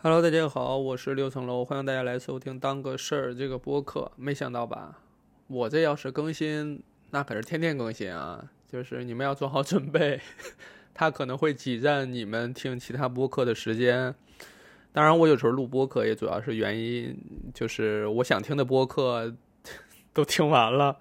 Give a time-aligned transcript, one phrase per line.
[0.00, 4.12] Hello，大家好，我是六层楼，欢迎大家来收听《当个事儿》这个播客。
[4.14, 4.96] 没想到吧，
[5.48, 8.48] 我这要是更新，那可是天天更新啊！
[8.68, 10.20] 就是你们要做好准备，
[10.94, 14.14] 它可能会挤占你们听其他播客的时间。
[14.92, 17.18] 当然，我有时候录播客也主要是原因，
[17.52, 19.34] 就是我想听的播客
[20.14, 20.96] 都听完了，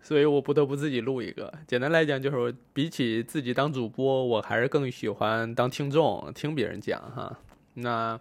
[0.00, 1.52] 所以我不得不自己录一个。
[1.66, 7.36] 简单来讲，就是比起自己当主播，我还是更喜欢当听众，听别人讲哈。
[7.74, 8.20] 那。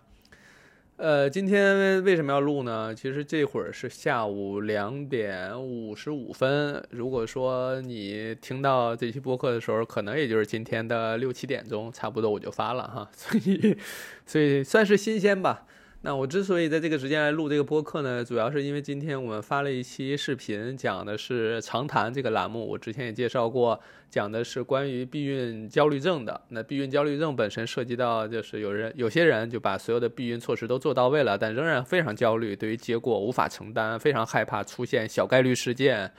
[0.97, 2.91] 呃，今天为什么要录呢？
[2.91, 6.83] 其实这会儿是下午两点五十五分。
[6.89, 13.07] 如果说你听到这期播客的时候，可能也就是今天的六七点钟，差不多我就发了哈。
[13.13, 13.77] 所以，
[14.25, 15.67] 所以算是新鲜吧。
[16.07, 22.65] 那我之所以在这个时间来录这个播客呢，主要是因为今天我们发了一期视频，讲的是长谈这个栏目。
[22.65, 23.77] 我之前也介绍过，
[24.09, 26.39] 讲的是关于避孕焦虑症的。
[26.47, 36.09] 那避孕焦虑症本身涉及到，就是有人有些人就把所有的避孕措施都做到位了，但仍然非常焦虑，对于结果无法承担，非常害怕出现小概率事件，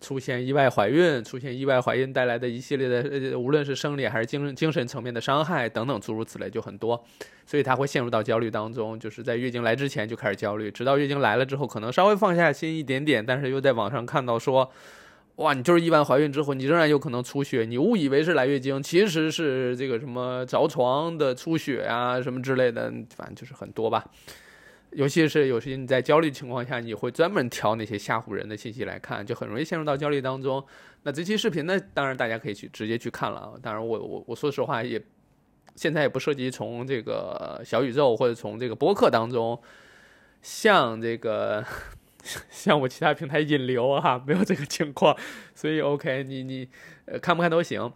[0.00, 7.04] 出现意外怀孕，出现意外怀孕带来的一系列的，无论是生理还是精精神层面的伤害等等诸如此类就很多。
[7.44, 14.70] 所以他会陷入到焦虑当中，就是在月经来之前就开始焦虑，直到月经来了之后，可能稍微放下心一点点，但是又在网上看到说，
[15.36, 24.04] 哇，你就是意外怀孕之后，你仍然有可能出血，你误以为是来月经，其实是这个什么着床的出血啊，什么之类的，反正就是很多吧。
[24.92, 30.64] 尤其是有些你在焦虑情况下，你会专门挑那些吓唬人的信息来看，就很容易陷入到焦虑当中。
[31.02, 33.58] 那这期视频呢，当然大家可以去直接去看了。
[33.62, 35.02] 当然，我我我说实话也。
[35.76, 39.62] 现在也不涉及从这个小宇宙或者从这个播客当中，
[40.42, 41.64] 像这个
[42.50, 45.16] 像我其他平台引流哈，没有这个情况，
[45.54, 46.68] 所以 OK，你你
[47.04, 47.92] 呃看不看都行。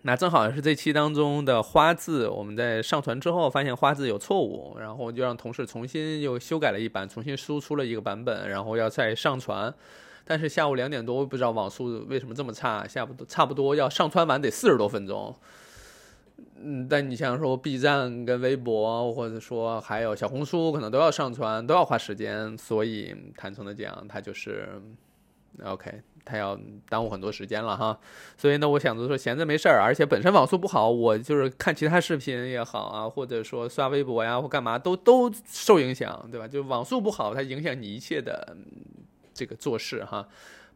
[0.00, 9.72] 那正好是这期当中的花字，我们在上传之后发现花字有错误，然后就让同事重新又修改了一版，重新输出了一个版本，然后要再上传。
[10.24, 15.36] 但是下午两点多，不知道网速为什么这么差，下不差不多要上传完得四十多分钟。
[16.64, 22.56] 嗯，但你像说 B 站跟微博，或者说还有小红书，可能都要上传，都要花时间。
[22.56, 24.80] 所以坦诚的讲，它就是
[25.62, 27.98] OK，他要耽误很多时间了哈。
[28.36, 36.48] 所以呢，我想着说闲着没事儿，而且本身网速不好，我就是看其他视频也好啊，或者说刷微博呀或干嘛都都受影响，对吧？
[36.48, 38.56] 就网速不好，它影响你一切的
[39.34, 40.26] 这个做事哈。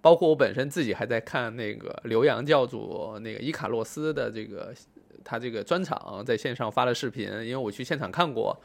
[0.01, 4.75] 包括我本身自己还在看那个刘洋教主那个伊卡洛斯的这个。
[5.29, 8.57] 他这个专场在线上发了视频，因为我去现场看过，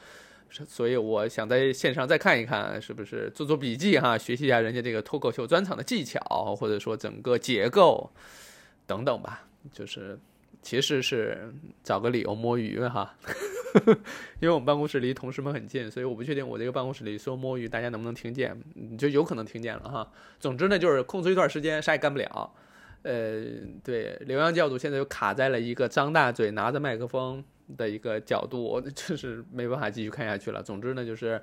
[0.67, 6.19] 所以我想在线上再看一看，是不是做做笔记哈，学习一下人家这个脱口秀专场的技巧，
[6.55, 8.11] 或者说整个结构
[8.85, 9.47] 等等吧。
[9.71, 10.19] 就是
[10.61, 11.53] 其实是
[11.83, 13.15] 找个理由摸鱼哈，
[14.41, 18.59] 因为我们办公室离同事们很近，所以我不确定我这个办公室里说摸鱼大家能不能听见，
[18.97, 20.11] 就有可能听见了哈。
[20.39, 22.53] 总之呢，就是空出一段时间，啥也干不了。
[23.03, 23.41] 呃，
[23.83, 27.43] 对，刘洋教主现在又卡在了一个张大嘴拿着麦克风
[27.77, 30.61] 的一个角度，就是没办法继续看下去了。
[30.61, 31.41] 总之呢，就是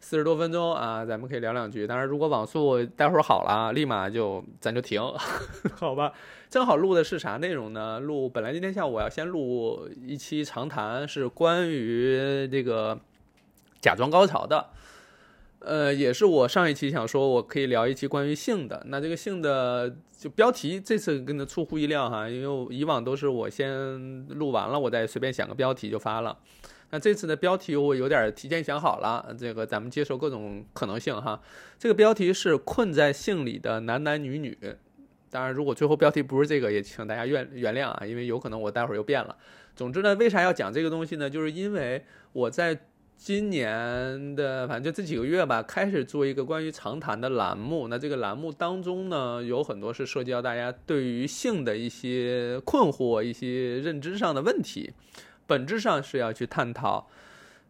[0.00, 1.86] 四十多分钟啊，咱们可以聊两句。
[1.86, 5.02] 当然，如果网速待会儿好了，立马就咱就停，
[5.74, 6.12] 好吧？
[6.48, 7.98] 正好录的是啥内容呢？
[7.98, 13.00] 录本来今天下午我要先录一期长谈，是关于这个
[13.80, 14.68] 假装高潮的。
[15.64, 18.82] 呃，也是我上一期想说，我可以聊一期关于性的。
[18.88, 26.36] 那这个性的就标题，这次跟的出乎意料哈，因为以往都是我先录完了，我再随便想个标题就发了。
[26.90, 31.40] 那这次的标题我有点提前想好了，这个咱们接受各种可能性哈。
[31.78, 34.58] 这个标题是困在性里的男男女女。
[35.30, 39.36] 当然，如果最后标题不是这个，也请大家原原谅啊，因为有可能我待会儿又变了。
[39.76, 41.30] 总之呢，为啥要讲这个东西呢？
[41.30, 42.80] 就是因为我在。
[43.24, 47.86] 今年的反正就这几个月吧，开始做一个关于长谈的栏目。
[47.86, 54.92] 那这个栏目当中呢，有很多是涉及到大家对于性的一些困惑、一些认知上的问题。
[55.46, 57.08] 本质上是要去探讨，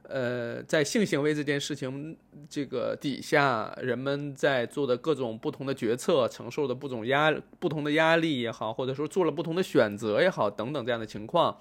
[0.05, 2.17] 呃，在性行为这件事情
[2.49, 11.59] 这个底下，人们在做的各种不同的决策、承受的不同压不同的压力也好，或者说做了不同的选择也好，等等这样的情况。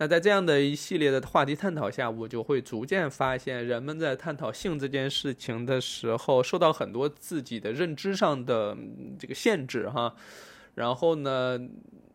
[0.00, 8.76] 那在这样的一系列的话题探讨下，我就会逐渐发现，人们在探讨性这件事情的时候，受到很多自己的认知上的
[9.18, 10.14] 这个限制哈。
[10.76, 11.58] 然后呢，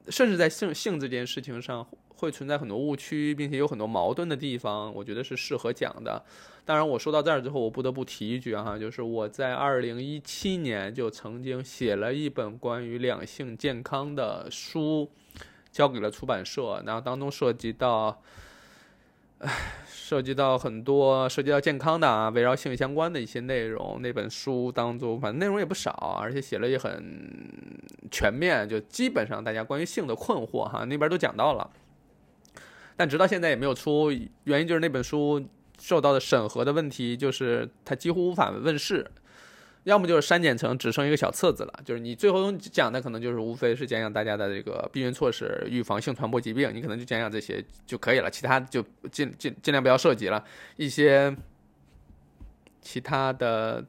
[0.07, 1.85] 甚至在性性这件事情上，
[2.15, 4.95] 会存在很多误区，并且有很多矛盾的地方。
[4.95, 6.24] 我觉得是适合讲的。
[6.63, 15.12] 当然，我说到这儿之后，我不得不提一句哈，就是我在二零一七年就曾经写了一本关于两性健康的书。
[15.73, 18.21] 交给了出版社，然后当中涉及到，
[19.87, 23.99] 涉及到很多涉及到健康的啊，围绕性相关的一些内容。
[23.99, 25.91] 那本书当中，反正内容也不少，
[26.21, 27.03] 而且写了也很
[28.11, 31.67] 全面，就基本上大家关于性的困惑哈，那边都讲到了。
[32.95, 34.11] 但直到现在也没有出，
[34.43, 35.43] 原因就是那本书
[35.81, 39.09] 受到的审核的问题，就是它几乎无法问世。
[39.83, 50.44] 要么就是删减成只剩一个小册子了，就是你最后讲的可能就是无非是讲讲大家的这个避孕措施、预防性传播疾病，你可能就讲讲这些就可以了，其他就尽尽尽量不要涉及了。
[50.77, 51.35] 一些
[52.81, 53.83] 其他的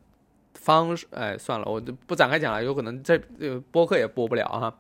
[0.54, 4.78] 方式，哎，算了，我就不展开讲了，有可能这个播客也播不了哈。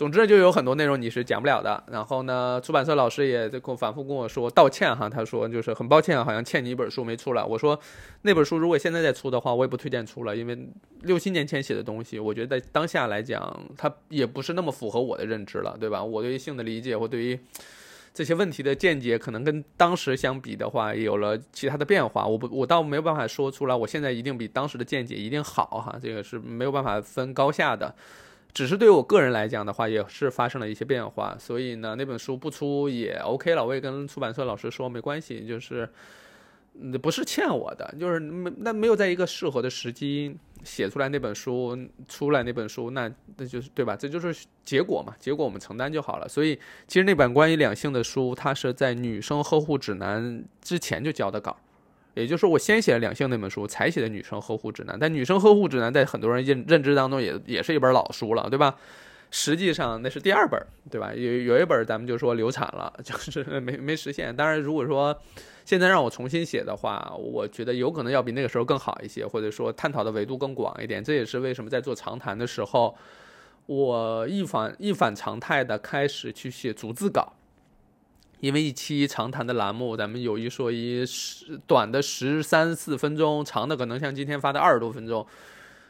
[0.00, 1.84] 总之就有很多内容你是讲不了的。
[1.88, 7.44] 然后呢，出版社老师也在跟我反复跟我说道歉哈，他说就是很抱歉，好像欠你一本书没出来。
[7.44, 7.78] 我说
[8.22, 10.58] 那本书如果现在再出的话，我也不推荐出了，因为
[11.02, 16.02] 六七年前写的东西，我觉得在当下来讲，它也不是那么符合我的认知了，对吧？
[16.02, 17.38] 我对于性的理解或对于
[18.14, 22.26] 这些问题的见解，可能跟当时相比的话，有了其他的变化。
[22.26, 27.94] 我不，我倒没有办法说出来，我现在一定比当时的见解一定好哈，这个是没有办法分高下的。
[28.52, 33.64] 只是对我个人来讲的话，也是发生了一些变化，所以呢，那本书不出也 OK 了。
[33.64, 35.88] 我也跟出版社老师说没关系，就是
[37.02, 41.76] 不是欠我的，就是没那没有在一个适合的时机写出来那本书
[42.08, 43.96] 出来那本书，那那就是对吧？
[43.96, 46.28] 这就是结果嘛，结果我们承担就好了。
[46.28, 51.56] 所以其实那本关于两性的书，它是在女生呵护指南之前就交的稿。
[52.14, 54.98] 也就是，我先写了两性那本书，才写的女生呵护指南。
[54.98, 58.76] 但女生呵护指南在很多人认认知当中也也是一本老书了，对吧？
[59.32, 60.60] 实际上那是第二本，
[60.90, 61.14] 对吧？
[61.14, 64.34] 有有一本咱们就说流产了， 就是没没实现。
[64.34, 65.16] 当然，如果说
[65.64, 71.04] 现在让我重新写的话，我觉得有可能要比那个时候更好一些，或者说探讨的维度更广一点。
[71.04, 72.96] 这也是为什么在做长谈的时候，
[73.66, 77.32] 我一反一反常态的开始去写逐字稿。
[78.40, 85.26] 因为一期长谈的栏目，咱们有一说一，十短的十三四分钟，长的可能像今天发的二十多分钟，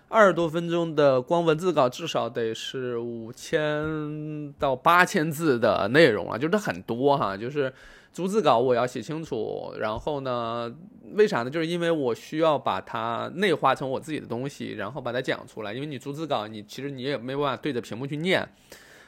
[0.08, 7.72] 二十多分钟的光文字稿至少得是五千到八千字的内容啊，就是很多哈，就是
[8.12, 10.74] 逐字稿我要写清楚，然后呢，
[11.12, 11.50] 为啥呢？
[11.50, 18.48] 就是因为我需要把它内化成我自己的东西，然后把它讲出来，因为你逐字稿，你其实你也没办法对着屏幕去念。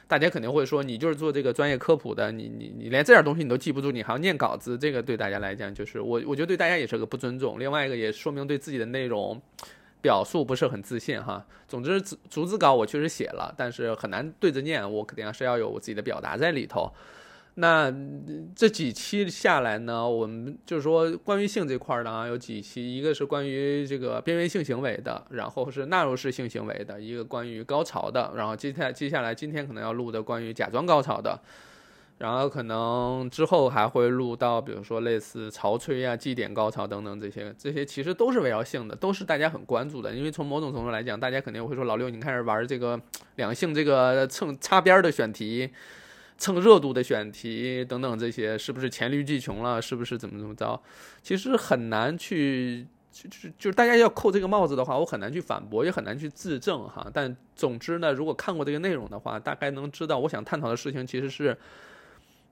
[0.07, 7.59] 大家肯定会说，你就是做这个专业科普的，你你你连这点东西你都记不住，你还要念稿子，这个对大家来讲就是我我觉得对大家也是个不尊重。
[7.59, 9.41] 另外一个也说明对自己的内容
[10.01, 11.45] 表述不是很自信哈。
[11.67, 16.91] 总之，逐字稿我确实写了，但是很难对着念，我肯定是要有我自己的表达在里头。
[17.55, 17.93] 那
[18.55, 31.39] 这几期下来呢，我们就是说关于性这块儿的啊，有几期，一个是关于这个边缘性行为的，然后是纳入式性行为的，一个关于高潮的，然后接下接下来今天可能要录的关于假装高潮的，
[32.17, 42.99] 然后可能之后还会录到，比如说类似潮吹啊、祭点高潮等等这些，这些其实都是围绕性的，都是大家很关注的，因为从某种程度来讲，大家肯定会说老六，你开始玩这个
[43.35, 45.69] 两性这个蹭擦边儿的选题。
[46.37, 49.81] 蹭热度的选题等等这些，是不是黔驴技穷了？
[49.81, 50.81] 是不是怎么怎么着？
[51.21, 57.09] 其实很难去，就是就是大家要扣这个帽子的话，我很难去反驳，也很难去自证哈。
[57.13, 61.57] 但总之呢，如果看过这个内容的话，大概能知道我想探讨的事情其实是，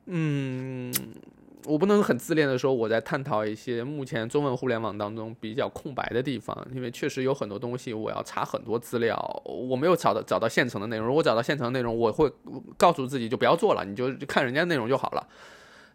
[0.05, 0.93] 嗯。
[1.65, 11.07] 我不能很自恋的说我在探讨一些目前中文互联网当中比较空白的地方，因为确实有很多东西我要查很多资料，我没有找到找到现成的内容。
[11.07, 12.31] 如果找到现成的内容，我会
[12.77, 15.27] 告诉自己就不要做了，你就看人家内容就好了。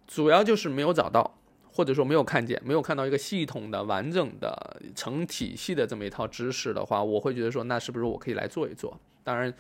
[0.07, 1.39] 主要就是没有找到，
[1.73, 8.99] 或者说没有看见，没有看到一个系统的、完整的、成体系的这么一套知识的话，我会觉得说那是不是我可以来做一做？
[9.25, 9.53] 当然。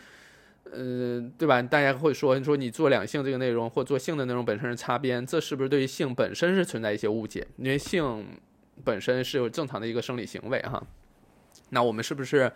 [0.73, 1.63] 嗯，对吧？
[1.63, 7.47] 大家会说，你说你做两性这个内容，或做性的内容本身是擦边，这是不是对于性本身是存在一些误解？
[7.57, 8.27] 因为性
[8.85, 10.83] 本身是有正常的一个生理行为哈。
[11.71, 12.51] 那我们是不是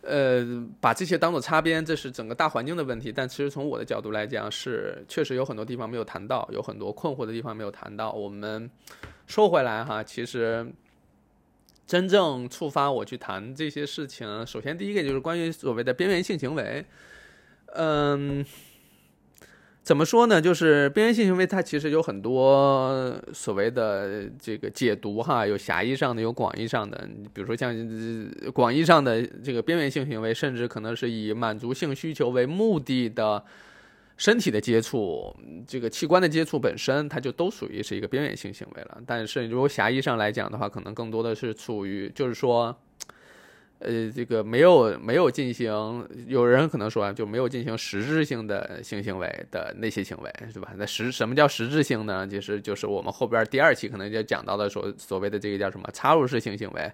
[0.00, 1.84] 呃把这些当做擦边？
[1.84, 3.12] 这是整个大环境的问题。
[3.12, 8.10] 但其实从我的角度来讲，是确实有很多地方没有谈到，有很多困惑的地方没有谈到。
[8.10, 8.70] 我们
[9.26, 10.66] 说回来哈，其实
[11.86, 16.84] 真正触发我去谈这些事情，首先第一个就是关于所谓的边缘性行为。
[17.76, 18.44] 嗯，
[19.82, 20.40] 怎么说呢？
[20.40, 27.08] 就是边缘性行为，它其实有很多所谓的这个解读哈，有狭义上的，有广义上的。
[27.32, 27.74] 比如说像
[28.52, 33.44] 广义上的这个边缘性行为，甚至可能是以满足性需求为目的的
[34.16, 35.34] 身体的接触，
[35.66, 39.02] 这个器官的接触本身，它就都属于是一个边缘性行为了。
[39.04, 42.76] 但是如果狭义上来讲的话，可能更多的是处于就是说。
[43.84, 50.72] 呃，这个没有没有进行，有人可能说啊就没有进行实质性的性行为的那些行为，是吧？
[50.76, 52.26] 那实什么叫实质性呢？
[52.26, 56.90] 就是就是我们后边第二期可能就讲到的所所谓的这个叫什么插入式性行为。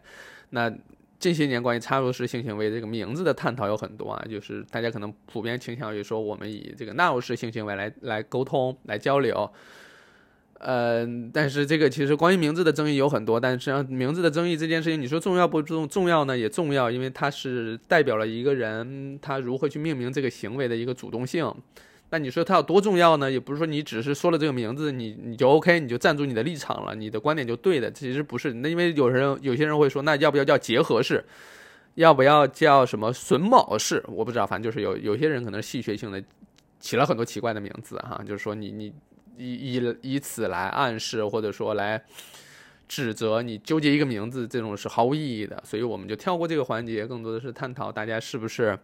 [0.50, 0.70] 那
[1.18, 9.50] 这些年关于插入式性行为这个名字的探讨有很多啊，就是大家可能普遍倾向于说我们以这个纳入式性行为来来沟通来交流。
[10.60, 16.36] 呃，但是这个其实关于名字的争议有很多，但实际上名字的争议这件事情，你说重要不重重要呢？
[16.36, 21.50] 也重要，因为它是代表了一个人他如何去命名这个行为的一个主动性。
[22.10, 23.32] 那你说它有多重要呢？
[23.32, 27.90] 也不是说你只是说了这个名字，你你就 OK，你就站住你的立场了，你的观点就对的。
[27.90, 31.24] 其实不是，那因为有人有些人会说，那要不要叫结合式？
[31.94, 34.04] 要不要叫什么榫卯式？
[34.08, 36.22] 我不知道，反正就是有有些人可能戏谑性的
[36.78, 38.92] 起了很多奇怪的名字哈，就是说你你。
[39.40, 42.02] 以以以此来暗示，或者说来
[42.86, 45.62] 指责你纠结一个名字，这种是毫无意义的。
[45.64, 48.78] 所以我们就跳过这个环节，更多的是探讨大家是不是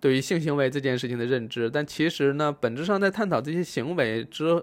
[0.00, 1.68] 对于性行为这件事情的认知。
[1.68, 4.62] 但其实呢，本质上在探讨这些行为之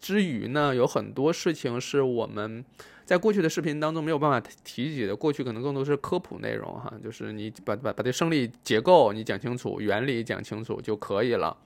[0.00, 2.64] 之余呢，有很多事情是我们
[3.04, 5.14] 在过去的视频当中没有办法提及的。
[5.14, 11.56] 过去可能更多是科普内容哈，就是你把把把这生理结构你讲清楚，原理讲清楚就可以了。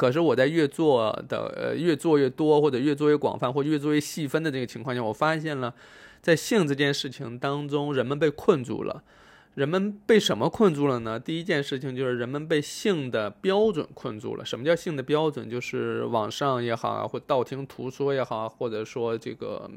[0.00, 5.74] 可是我在越做的呃越做越多，或者越做越广泛，或者越做越细分的这个情况下，我发现了，
[6.22, 9.02] 在性这件事情当中，人们被困住了。
[9.54, 11.18] 人们被什么困住了呢？
[11.18, 14.44] 第一件事情就是人们被性的标准困住了。
[14.44, 15.50] 什么叫性的标准？
[15.50, 19.70] 就是网上也好啊，或道听途说也好，或者说这个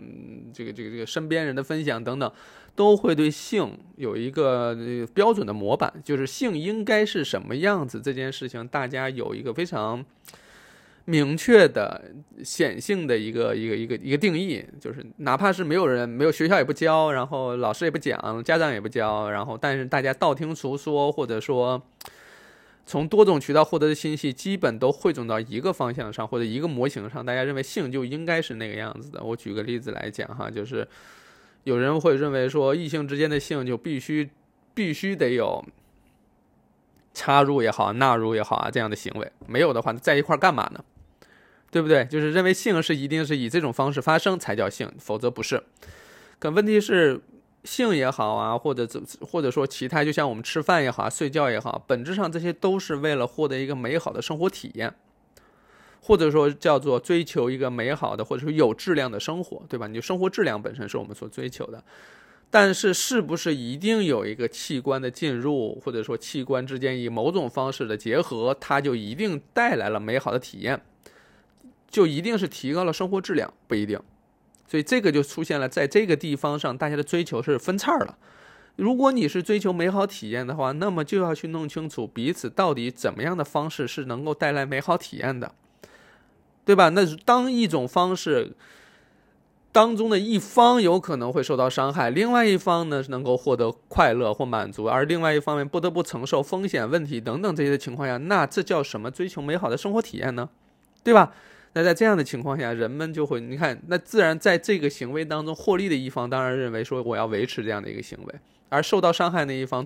[0.54, 2.32] 这个这个这个身边人的分享等等，
[2.76, 4.78] 都会对性有一个
[5.14, 8.00] 标准的模板，就是性应该是什么样子。
[8.00, 10.06] 这件事情大家有一个非常。
[11.06, 12.12] 明确的
[12.44, 21.82] 显性的一个一个一个一个定义，就是哪怕是没有人、没有学校也不教，然后老师也不讲，家长也不教，然后但是大家道听途说，或者说
[22.86, 29.22] 从多种渠道获得的信息，基本都汇总到一个方向上或者一个模型上，大家认为性就应该是那个样子的。
[29.22, 30.88] 我举个例子来讲哈，就是
[31.66, 34.30] 有人会认为说异性之间的性就必须
[34.74, 35.62] 必须得有
[37.14, 40.82] 插入也好、纳入也好啊这样的行为，没有的话在一块干嘛呢？
[41.74, 42.06] 对不对？
[42.06, 45.64] 就是认为性是一定是以这种方式发生才叫性，否则不是。
[46.38, 47.20] 可问题是，
[47.64, 54.94] 性也好啊，或者怎或者说其他，就像我们吃饭也好，睡觉也好，本质上这些都是为了获得一个美好的生活体验，
[56.00, 59.88] 或者说叫做追求一个美好的或者说有质量的生活，对吧？
[59.88, 61.84] 你就生活质量本身是我们所追求的，
[62.52, 70.80] 但是是不是一定有一个器官的进入，或者说器官之间以某种方式的结合，它就一定带来了美好的体验？
[71.94, 74.00] 就一定是提高了生活质量，不一定，
[74.68, 78.18] 所以这个就出现了，在这个地方上，大家的追求是分叉了。
[78.78, 85.54] 如果你是追求美好体验的话，那么就要去弄清楚彼此到底怎么样的方式是能够带来美好体验的，
[86.66, 86.90] 对吧？
[86.90, 88.54] 那当一种方式
[89.72, 100.50] 当中的一方有可能会受到伤害，另外一方呢能够获得快乐或满足，而另外一方面不得不承受风险、问题等等这些情况下，那这叫什么追求美好的生活体验呢？
[101.04, 101.32] 对吧？
[101.76, 108.36] 那在这样的情况下，人们就会，你看，那自然在这个行为当中获利的一方，当然认为说我要维持这样的一个行为，
[108.70, 109.86] 而受到伤害那一方，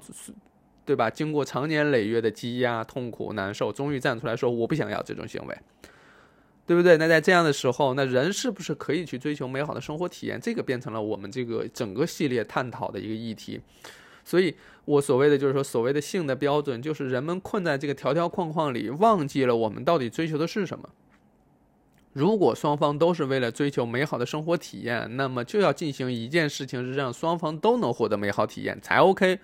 [0.85, 1.09] 对吧？
[1.09, 5.57] 经过长年累月的积压、痛苦、难受，终于站出来说我不想要这种行为，
[6.65, 6.97] 对不对？
[6.97, 10.39] 那在这样的时候，那人是不是可以去追求美好的生活体验？
[10.41, 13.61] 这个变成了我们这个整个系列探讨的一个议题。
[14.25, 14.53] 所以
[14.83, 20.89] 我所谓的就是说，所谓的性的标准，就是人们困在这个条条框框里，忘记了我们到底追求的是什么。
[22.17, 29.37] 如果双方都是为了追求美好的生活体验，那么就要进行一件事情，是让双方都能获得美好体验才 OK，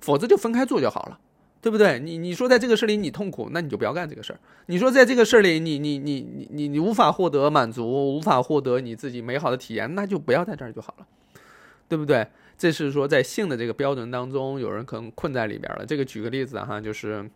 [0.00, 1.20] 否则就分开做就好了，
[1.62, 2.00] 对不对？
[2.00, 4.40] 你你说在这个事里你痛苦，那你就不要干这个事儿。
[4.66, 11.06] 你说在这个事里你你你你你你无法获得满足，无法获得你自己美好的体验，那就不要在这儿就好了，
[11.88, 12.26] 对不对？
[12.58, 15.86] 这是说在性的这个标准当中，有人可能困在里边了。
[15.86, 17.30] 这个举个例子哈，就是。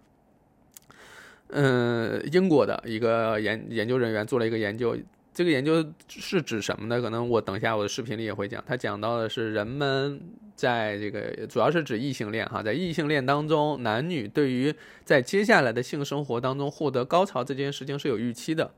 [1.53, 4.97] 嗯，英国的一个研研究人员做了一个研究，
[5.35, 7.01] 这个研究是指什么呢？
[7.01, 8.63] 可能我等一下我的视频里也会讲。
[8.67, 10.21] 他讲到的是人们
[10.55, 14.73] 在这个主要是指异性恋哈，在异性恋当中，男女对于
[15.05, 18.71] 在接下来的性生活当中获得高潮这件事情是有预期的。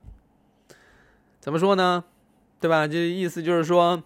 [1.41, 2.05] 怎么说呢？
[2.59, 2.87] 对吧？
[2.87, 4.03] 这意思就是说，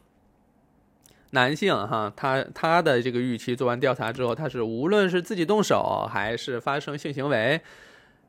[1.31, 7.61] 男性哈，他他的这个预期做完调查之后，他是无论是自己动手还是发生性行为。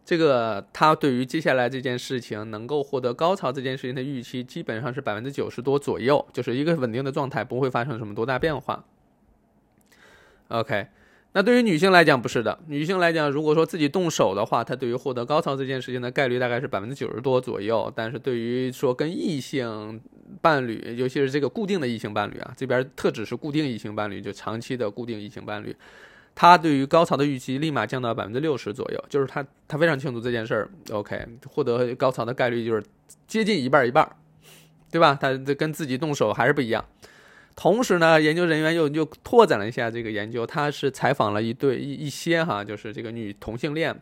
[0.08, 8.86] 这个他对于接下来这件事情能够获得高潮这件事情的预期，基本上是百分之九十多左右，就是一个稳定的状态，不会发生什么多大变化。
[10.48, 10.88] OK，
[11.34, 17.92] 那对于女性来讲不是的，女性来讲，如果说自己动手的话，她对于获得高潮这件事情的概率大概是百分之九十多左右。
[17.94, 20.00] 但是对于说跟异性
[20.42, 25.76] 伴侣，尤其是这个固定的异性伴侣啊，这边特指是固定异性伴侣，就长期的固定异性伴侣，
[26.40, 32.84] 他对于高潮的预期立马降到百分之六十左右，就是他他非常清楚这件事儿，OK，获得高潮的概率就是
[33.26, 34.08] 接近一半一半，
[34.92, 35.18] 对吧？
[35.20, 36.86] 他这跟自己动手还是不一样。
[37.56, 44.00] 同时呢，研究人员又又拓展了一下这个研究，他是采访了一对一一些哈，就是这个女同性恋，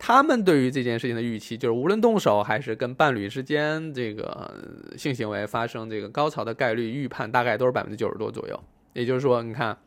[0.00, 4.52] 他们对于这件事情的预期，就是无论动手还是跟伴侣之间这个
[4.98, 8.60] 性行为发生这个高潮的概率预判，大概都是百分之九十多左右。
[8.94, 9.78] 也就是说，你看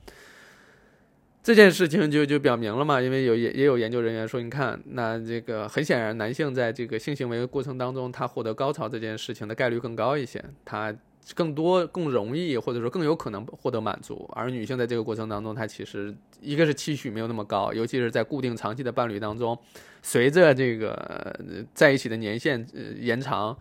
[1.45, 10.91] 这件事情就就表明了嘛，因为有也也有研究人员说，你看那这个很显然，男性在这个性行为过程当中，他获得高潮这件事情的概率更高一些，他。
[11.33, 19.57] 更多、更容易，或者说更有可能获得满足，而女性在这个过程当中，她其实一个是期许没有那么高，尤其是在固定长期的伴侣当中，
[20.03, 21.35] 随着这个
[21.73, 23.57] 在一起的年限呃延长，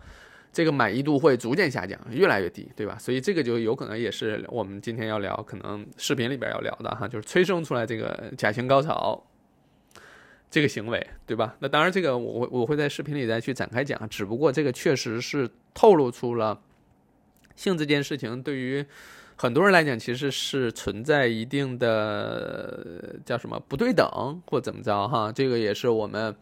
[0.55, 2.97] 这个满意度会逐渐下降，越来越低，对吧？
[2.97, 9.21] 所以这个就有可能也是我们今天要聊，可能视频里边要聊的哈，就是催生出来这个假性高潮
[10.49, 11.57] 这个行为，对吧？
[11.59, 16.61] 那当然，这个我我会在视频里再去展开讲，只不过这个确实是透露出了。
[17.57, 18.85] 性这件事情对于
[19.35, 25.31] 很多人来讲，其实是存在一定的叫什么不对等或怎么着哈。
[25.33, 26.33] 这个也是我们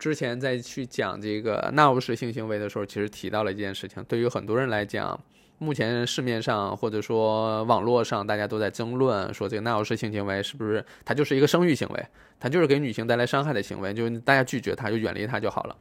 [0.00, 4.02] 之前在去讲这个纳入式性行为的时候，其实提到了一件事情。
[4.04, 5.20] 对于很多人来讲，
[5.58, 12.06] 目前市面上或者说网络上大家都在争论说，这个纳入式性行为是不是它就是一个生育行为，
[12.40, 15.76] 它就是给女性带来伤害的行为，就大家拒绝它，就远离它就好了。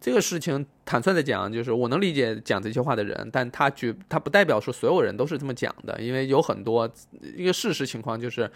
[0.00, 6.88] 这个事情坦率的讲，就是我能理解讲这些话的人，但他绝他不代表说所有人都是这么讲的，因为有很多
[7.36, 8.50] 一个事实情况就是，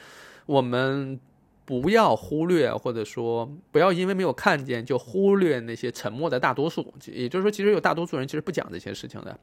[0.47, 1.21] 我们
[1.65, 9.39] 不要忽略或者说不要因为没有看见就忽略那些沉默的大多数，也就是说，其实有大多数人其实不讲这些事情的，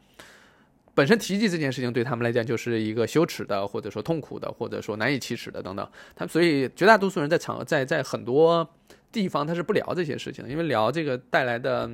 [0.94, 8.70] 本身提及这件事情对他们来讲就是一个羞耻的，或者说痛苦的，或者说难以启齿的等等，他所以绝大多数人在场在在很多。
[9.14, 11.94] 地方他是不聊这些事情，因为聊这个带来的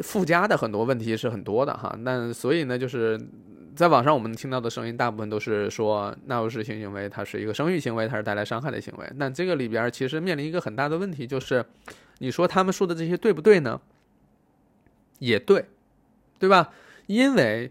[0.00, 1.94] 附加的很多问题是很多的哈。
[2.00, 3.16] 那所以呢，就是
[3.78, 9.08] 在网上我们听到的声音，大部分都是说纳入式性行为它是一个生育行为，它是带来伤害的行为。
[9.14, 11.64] 那这个里边其实面临一个很大的问题，就是
[12.18, 13.80] 你说他们说的这些对不对呢？
[15.20, 15.66] 也对，
[16.40, 16.70] 对吧？
[17.06, 17.70] 因为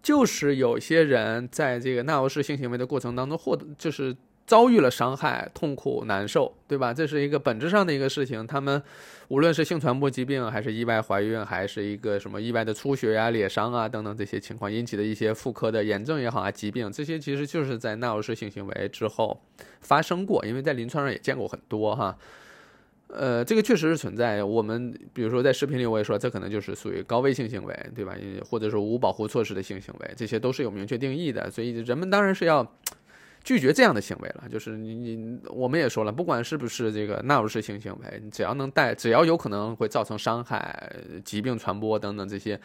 [0.00, 4.16] 就是有些人在这个纳入式性行为的过程当中获得就是。
[4.48, 6.94] 遭遇了伤害、痛苦、难受，对吧？
[6.94, 8.46] 这是一个本质上的一个事情。
[8.46, 8.82] 他们
[9.28, 19.38] 无论是性传播疾病，还是意外怀孕，还是一个什么意外的出血呀、裂伤啊等等这些情况引起的一些妇科的炎症也好啊、疾病，这些其实就是在纳入式性行为之后
[19.82, 20.42] 发生过。
[20.46, 22.16] 因为在临床上也见过很多哈。
[23.08, 24.42] 呃，这个确实是存在。
[24.42, 28.16] 我们比如说在视频里我也说，这可能就是属于高危性行为，对吧？
[28.48, 31.50] 或者说无保护措施的性行为，这些都是有明确定义的。
[31.50, 32.66] 所以人们当然是要。
[33.48, 40.92] 拒绝这样的行为了，就是你你我们也说了，不管是不是这个纳入式性行为，你只要能带，只要有可能会造成伤害、
[41.24, 42.60] 疾病传播等等这些，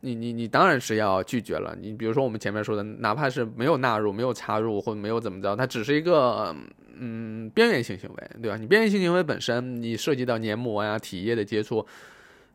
[0.00, 1.76] 你你你当然是要拒绝了。
[1.78, 6.56] 你比如说我们前面说的，哪怕是没有纳入、没有插入或者没有怎么着，它只是一个
[6.98, 8.56] 嗯边缘性行为，对吧？
[8.56, 11.86] 你边缘性行为本身，你涉及到黏膜呀、体液的接触，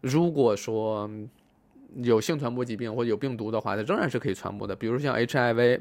[0.01, 1.07] 如果说
[1.97, 4.75] 有性传播疾病或者有病毒的话，它仍然是可以传播的。
[4.75, 5.79] 比如像 HIV。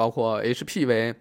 [0.00, 1.14] 包括 HPV，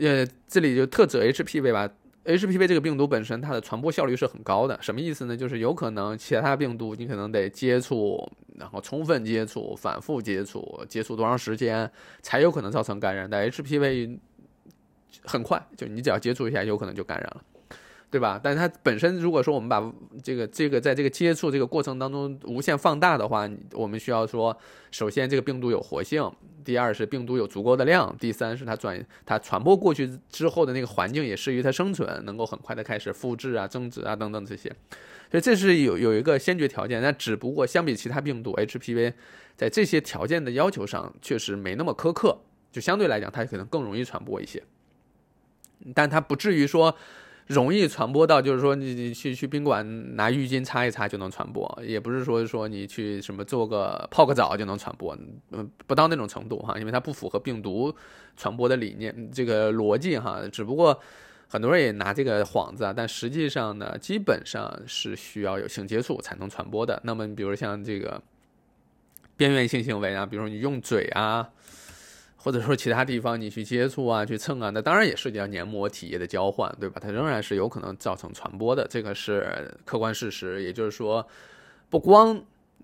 [0.00, 1.86] 呃，这里就特指 HPV 吧。
[2.24, 5.36] HPV 这个病毒本身它的传播效率是很高的，什么意思呢？
[5.36, 8.26] 就是有可能其他病毒你可能得接触，
[8.58, 11.90] 然后充分接触、反复接触、接触多长时间
[12.22, 14.18] 才有可能造成感染，但 HPV
[15.26, 17.44] 很快，就你只要接触一下，有可能就感染了。
[18.14, 18.40] 对吧？
[18.40, 24.56] 但是它本身，如果说我们把这个这个在这个接触这个过程当中无限放大的话，我们需要说，
[24.92, 26.30] 首先这个病毒有活性，
[26.64, 34.68] 第二是病毒有足够的量，第三是它转它传播过去之后的那个环境也适于它生存，能够很快的开始复制啊、增殖啊等等这些。
[35.28, 37.02] 所以这是有有一个先决条件。
[37.02, 39.12] 那只不过相比其他病毒，HPV
[39.56, 42.38] 在这些条件的要求上确实没那么苛刻，
[42.70, 44.62] 就相对来讲它可能更容易传播一些，
[45.92, 46.96] 但它不至于说。
[47.46, 55.14] 容易传播到，就是说你你去去宾馆拿浴巾擦一擦就能传播，也不是说说你去什么做个泡个澡就能传播，
[55.50, 57.94] 嗯，不到那种程度哈，因为它不符合病毒
[58.36, 60.40] 传播的理念这个逻辑哈。
[60.50, 60.98] 只不过
[61.48, 67.00] 很多人也拿这个幌子啊，但实际上呢，基本上是需要有性接触才能传播的。
[67.04, 68.22] 那么，比如像这个
[69.36, 71.50] 边缘性行为啊，比如说你用嘴啊。
[72.44, 77.00] 或者说其他地方你去接触啊、去蹭啊，那当然也涉及到黏膜体液的交换，对吧？
[77.00, 80.62] 它仍然是有可能造成传播的，这个是客观事实。
[80.62, 81.26] 也就是说，
[81.88, 82.38] 不光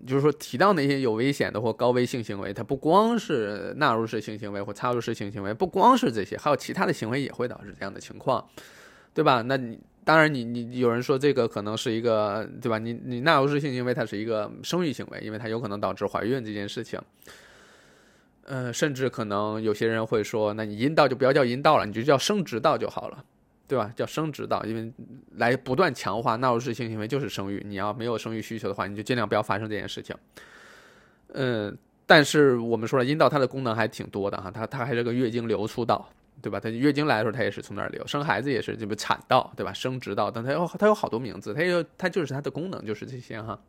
[0.07, 8.43] 就是说提到那些有危险的或高危性行为，它不光是纳入式性行为或插入式性行为，不光是这些，还有其他的行为也会导致这样的情况，
[9.13, 9.43] 对吧？
[9.43, 12.79] 那你当然你你有人说这个可能是一个，对吧？
[12.79, 16.99] 你你纳入式性行为它是一个生育行为，因为它有可能导致怀孕这件事情。
[18.43, 23.23] 呃，甚至可能有些人会说，那你阴道就不要叫阴道了，你就叫生殖道就好了，
[23.67, 23.91] 对吧？
[23.95, 24.91] 叫生殖道，因为
[25.35, 27.63] 来不断强化纳入式性行为就是生育。
[27.65, 30.15] 你要没有生育需求的话，你就尽量不要发生这件事情。
[31.33, 36.09] 嗯，但是我们说了，阴道它的功能还挺多的哈，它它还是个月经流出道，
[36.41, 36.59] 对吧？
[36.59, 39.71] 它月经来的时候它也是从那儿流，生孩子也是这不产道，对吧？
[39.71, 43.59] 生殖道，但它有它有好多名字，它有它就是它的功能就是这些哈，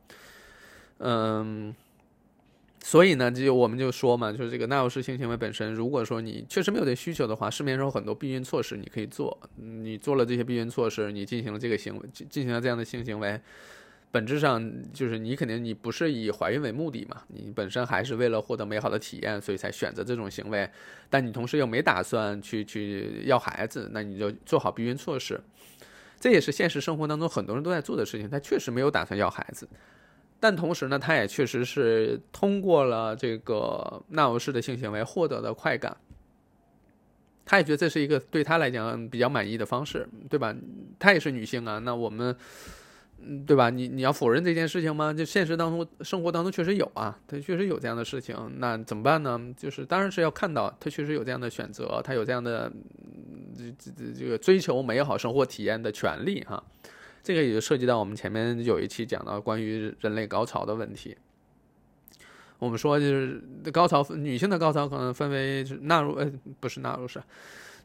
[0.99, 1.75] 嗯。
[2.85, 9.39] 所以呢，就我们就说嘛，就是这个耐药式性行为本身，如果说你确实没有这需求的话，市面上有很多避孕措施你可以做。
[9.57, 13.41] 你做了这些避孕措施，你进行了这个行为，进行了这样的性行为，
[14.11, 14.61] 本质上
[14.93, 20.69] 就是你肯定你不是以怀孕为目的嘛，你本身还是为了获得美好的体验，所以才选择这种行为。
[21.09, 25.41] 但你同时又没打算去去要孩子，那你就做好避孕措施。
[26.21, 29.69] 这也是现实生活当中很多人都在做的事情，他确实没有打算要孩子。
[30.43, 35.97] 但同时呢，他也确实是通过了这个纳入式的性行为获得的快感，
[37.45, 40.53] 他也觉得这是一个对他来讲比较满意的方式，对吧？
[40.99, 42.37] 他也是女性啊，那我们，
[43.21, 43.71] 嗯，对吧？
[43.71, 45.15] 你你要否认这件事情吗？
[45.15, 49.41] 就现实当中生活当中确实有啊，他确实有这样的事情，那怎么办呢？
[49.57, 52.69] 就是当然是要看到他确实有这样的选择，他有这样的
[53.57, 56.61] 这这这个追求美好生活体验的权利哈。
[57.23, 61.17] 这个也就涉及到我们前面有一期讲到关于人类高潮的问题。
[62.59, 67.21] 我们说就是高潮，女性的高潮可能分为纳入呃不是纳入是，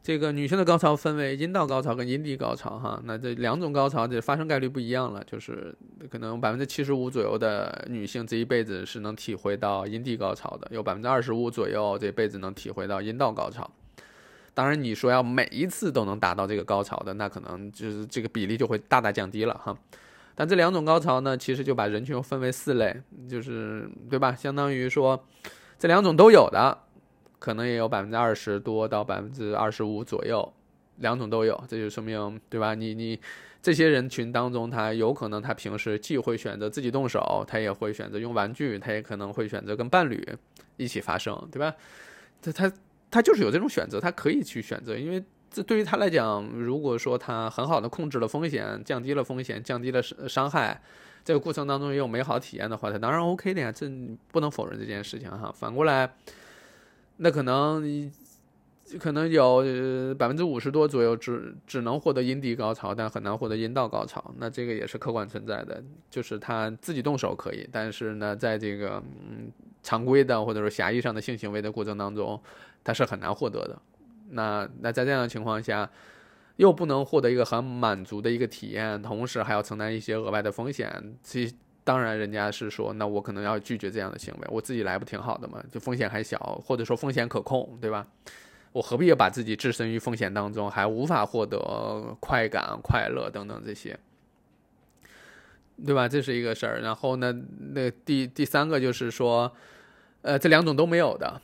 [0.02, 3.00] 这个女性的高潮分为阴道高潮跟阴蒂高潮哈。
[3.04, 5.74] 那这两种高潮这发生概率不一样了，就是
[6.08, 13.68] 可能百分之七十五左右的女性这一辈子是能体会到阴蒂高潮的，有百分之二十五左右这辈子能体会到阴道高潮。
[14.58, 19.78] 当然，你说要每一次都能达到这个高潮的，那可能就是这个比例就会大大降低了哈。
[20.34, 24.34] 但这两种高潮呢，其实就把人群又分为四类，就是对吧？
[24.34, 25.24] 相当于说，
[25.78, 26.76] 这两种都有的，
[27.38, 30.52] 可能也有百分之二十多到百分之二十五左右，
[30.96, 32.74] 两种都有，这就说明对吧？
[32.74, 33.20] 你你
[33.62, 40.28] 这些人群当中，他有可能他平时既会选择自己动手，他也会选择用玩具，他也可能会选择跟伴侣
[40.76, 41.72] 一起发生，对吧？
[42.42, 42.68] 这他。
[43.10, 50.78] 他就是有这种选择，他可以去选择，因为这对于他来讲，如果说他很好的控制了风险，降低了风险，降低了伤伤害，
[51.24, 53.90] 这个过程当中也有美好体验的话，他当然 OK 的呀，这
[54.30, 55.50] 不能否认这件事情哈。
[55.56, 56.12] 反过来，
[57.16, 58.12] 那可能
[58.98, 69.50] 可能有百分之五十多左右只只能获得阴蒂高潮，但很难获得阴道高潮，那这个也是客观存在的，就是他自己动手可以，但是呢，在这个嗯
[69.82, 72.38] 常规的或者说狭义上的性行为的过程当中。
[72.88, 73.78] 它是很难获得的，
[74.30, 75.90] 那那在这样的情况下，
[76.56, 80.90] 又不能获得一个很满足的一个体验，同时还要承担一些额外的风险。
[81.22, 85.62] 其当然，人家是说，那我可能要拒绝这样的行为，我自己来不挺好的吗？
[85.70, 88.06] 就风险还小，或者说风险可控，对吧？
[88.72, 93.98] 我何必要把自己置身于风险当中，还无法获得快感、快乐等等这些，
[95.84, 96.08] 对吧？
[96.08, 96.80] 这是一个事儿。
[96.80, 97.34] 然后呢，
[97.74, 99.52] 那第第三个就是说，
[100.22, 101.42] 呃，这两种都没有的。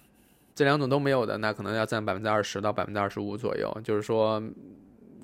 [0.55, 3.77] 这两种都没有的，那可能要占百分之二十到百分之二十五左右。
[3.83, 4.43] 就是说，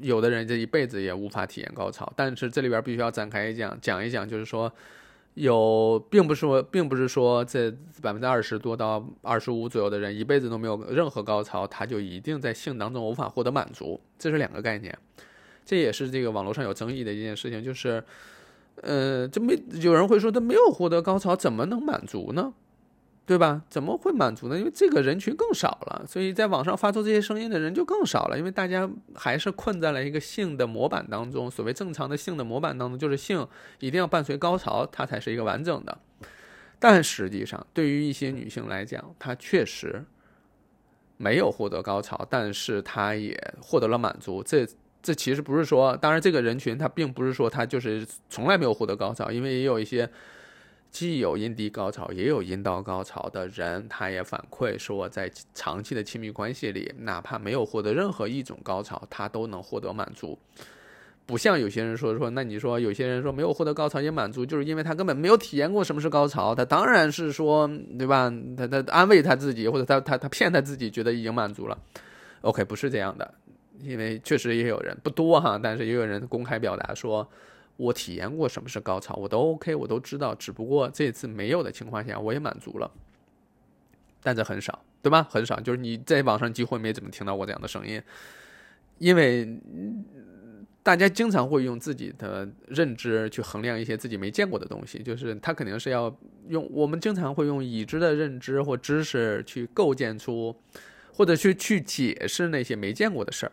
[0.01, 2.13] 有的人这一辈子也无法体验高潮。
[2.17, 4.73] 但是这里边必须要展开一讲讲一讲，就是说，
[5.35, 7.71] 有并不是说，并不是说这
[8.03, 14.01] 百分之二十多到二十五左右的人一辈子都没有任何高潮，他就一定在性当中无法获得满足。
[14.19, 14.97] 这是两个概念。
[15.65, 18.03] 这也是这个网络上有争议的一件事情，就是，
[18.83, 22.53] 呃，这没有人会说他没有获得高潮，怎么能满足呢？
[23.31, 23.63] 对吧？
[23.71, 24.59] 怎么会满足呢？
[24.59, 28.37] 因为这个人群更少了，所以在网上发出这些声音的人就更少了。
[28.37, 31.49] 因为大家还是困在了一个性的模板当中。
[31.49, 33.47] 所谓正常的性的模板当中，就是性
[33.79, 35.97] 一定要伴随高潮，它才是一个完整的。
[36.81, 40.05] 但实际上，对于一些女性来讲，她确实
[41.17, 44.43] 没有获得高潮，但是她也获得了满足。
[44.43, 44.67] 这
[45.01, 50.11] 这其实不是说，当然这个人群她并不是说她就是从来没有获得高潮，因为也有一些。
[50.91, 60.39] 既有阴蒂高潮，也有阴道高潮的人，他也反馈说，在长期的亲密关系里，哪怕没有获得任何一种高潮，他都能获得满足。
[61.27, 68.33] 不像有些人说说，那你说有些人说没有获得高潮也满足，就是因为他根本没有体验过什么是高潮，他当然是说，对吧？
[68.57, 71.79] 他他安慰他自己，或者他他他骗他自己，觉得已经满足了。
[72.41, 73.33] OK，不是这样的，
[73.81, 77.31] 因为确实也有人不多哈，但是也有人公开表达说，
[77.81, 82.91] 我体验过什么是高潮，我都 OK，我都知道，只不过这次没有的情况下，我也满足了。
[84.23, 85.27] 但这很少，对吧？
[85.31, 88.03] 很少，就是你在网上几乎没怎么听到过这样的声音，
[88.99, 89.59] 因为
[90.83, 96.15] 大家经常会用自己的认知去衡量一些自己没见过的东西，就是他肯定是要
[96.49, 100.55] 用我们经常会用已知的认知或知识去构建出，
[101.15, 103.53] 或者去去解释那些没见过的事儿，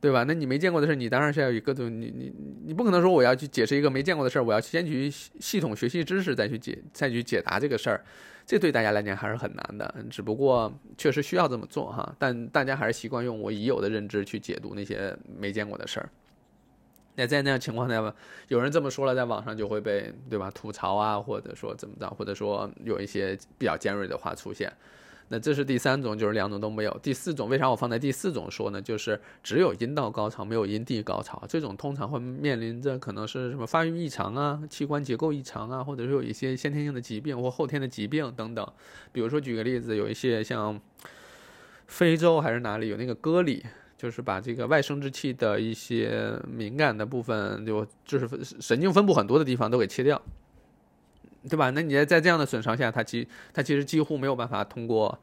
[0.00, 0.24] 对吧？
[0.24, 2.32] 那你没见过的事儿，你当然是要以各种你你
[2.64, 8.04] 你不可能说我要去解释一个没见过的事儿，我要先去系统学习知识再去解再去解答这个事儿。
[8.44, 12.14] 这对大家来讲还是很难的，只不过确实需要这么做哈。
[12.18, 16.08] 但大家还是习惯用我已有的认知去解读那些没见过的事儿。
[17.16, 18.14] 那在那样情况下吧，
[18.48, 24.72] 有人这么说了，在网上就会被对吧吐槽啊，或者说怎么着，或者说有一些比较尖锐的话出现。
[25.28, 26.98] 那这是第三种，就是两种都没有。
[27.02, 28.80] 第四种，为啥我放在第四种说呢？
[28.80, 31.42] 就是只有阴道高潮，没有阴蒂高潮。
[31.48, 38.66] 这种通常会面临着可能是什么发育异常啊、器官结构异常啊，或者是有一些先天性的疾病或后天的疾病等等。
[39.10, 40.80] 比如说，举个例子，有一些像
[41.86, 43.64] 非洲还是哪里有那个割礼，
[43.96, 48.28] 就是把这个外生殖器的一些敏感的部分，就就是
[48.60, 50.22] 神经分布很多的地方都给切掉。
[51.48, 51.70] 对吧？
[51.70, 55.18] 那你在在这样的损伤下，他其他其实几乎没有办法通过，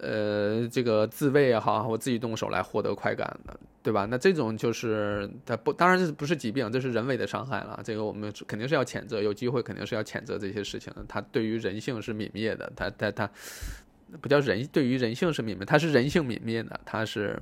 [0.00, 4.06] 呃，这个自慰也好，或自己动手来获得快感的，对吧？
[4.10, 7.80] 那这种就是他不，当然这不是疾病，这是人为的伤害了。
[7.84, 11.04] 这个我们肯定是要谴责，有机会肯定是要谴责这些事情的。
[11.08, 13.30] 他对于人性是泯灭的，他他他
[14.20, 17.40] 不叫人，对于人性是泯灭，他是人性泯灭的，他是。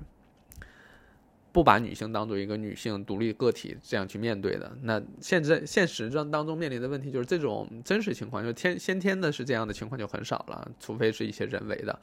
[1.54, 11.96] 不把女性当做一个女性独立个体这样去面对的，那现在现实中当中面临的问题就是这种真实情况，就天先天的是这样的情况就很少了，除非是一些人为的。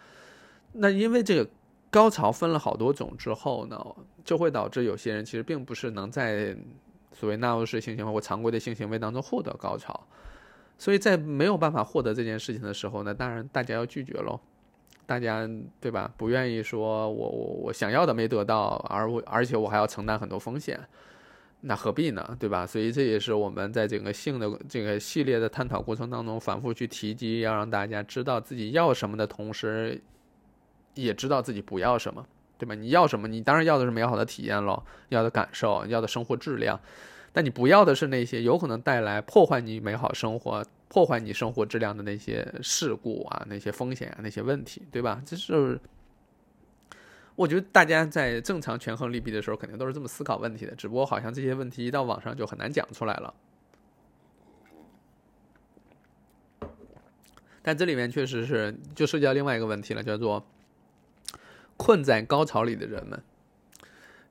[0.72, 1.46] 那因为这个
[1.90, 3.78] 高潮分了好多种之后呢，
[4.24, 6.56] 就会导致有些人其实并不是能在
[7.12, 10.08] 所谓纳入式性行为或常规的性行为当中获得高潮，
[10.78, 14.40] 所以在没有办法获得这件事情的时候呢，当然大家要拒绝喽。
[15.12, 15.45] 大家
[15.82, 16.10] 对吧？
[16.15, 20.80] 不愿意说我我我想要的没得到，而我而且我还要承担很多风险，
[21.60, 22.38] 那何必呢？
[22.39, 22.65] 对吧？
[22.65, 30.02] 所以这也是我们在整个性的这个系列的探讨过程当中反复去提及，要让大家知道自己要什么的同时，
[30.93, 32.26] 也知道自己不要什么，
[32.58, 32.74] 对吧？
[32.74, 33.28] 你要什么？
[33.28, 36.80] 你当然要的是美好的体验喽，要的感受，要的生活质量。
[37.34, 45.22] 但你不要的是那些有可能带来破坏你美好生活、破坏你生活质量的那些事故啊、那些风险啊、那些问题，对吧？
[45.26, 45.80] 这是
[47.36, 50.76] 我觉得大家在正常权衡利弊的时候，肯定都是这么思考问题的。
[50.76, 53.34] 只不过好像这些问题一到网上就很难讲出来了。
[57.63, 60.46] 但这里面确实是就涉及到另外一个问题了，叫做
[61.78, 63.24] 困在高潮里的人们。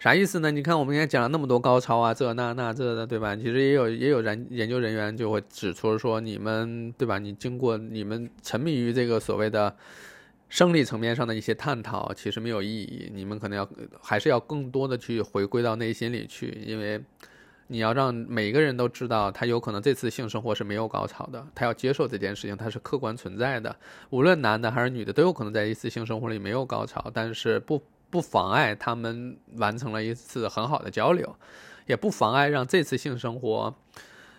[0.00, 0.50] 啥意思呢？
[0.50, 3.36] 你看，我们刚才讲了那么多高潮啊，这那那这的，对吧？
[3.36, 7.18] 其实也有也有人研究人员就会指出说，你们对吧？
[7.18, 9.76] 你经过你们沉迷于这个所谓的
[10.48, 13.12] 生理层面上的一些探讨，其实没有意义。
[13.14, 13.68] 你们可能要
[14.00, 16.98] 还是要更多的去回归到内心里去，因为
[17.66, 23.76] 你要让每个人都知道，他有可能这次性生活是没有高潮的，他要接受这件事情，它是客观存在的。
[24.08, 27.82] 无论男的还是女的，都有可能在一次性生活里没有高潮，但是不。
[28.10, 31.36] 不妨碍他们完成了一次很好的交流，
[31.86, 33.72] 也不妨碍让这次性生活，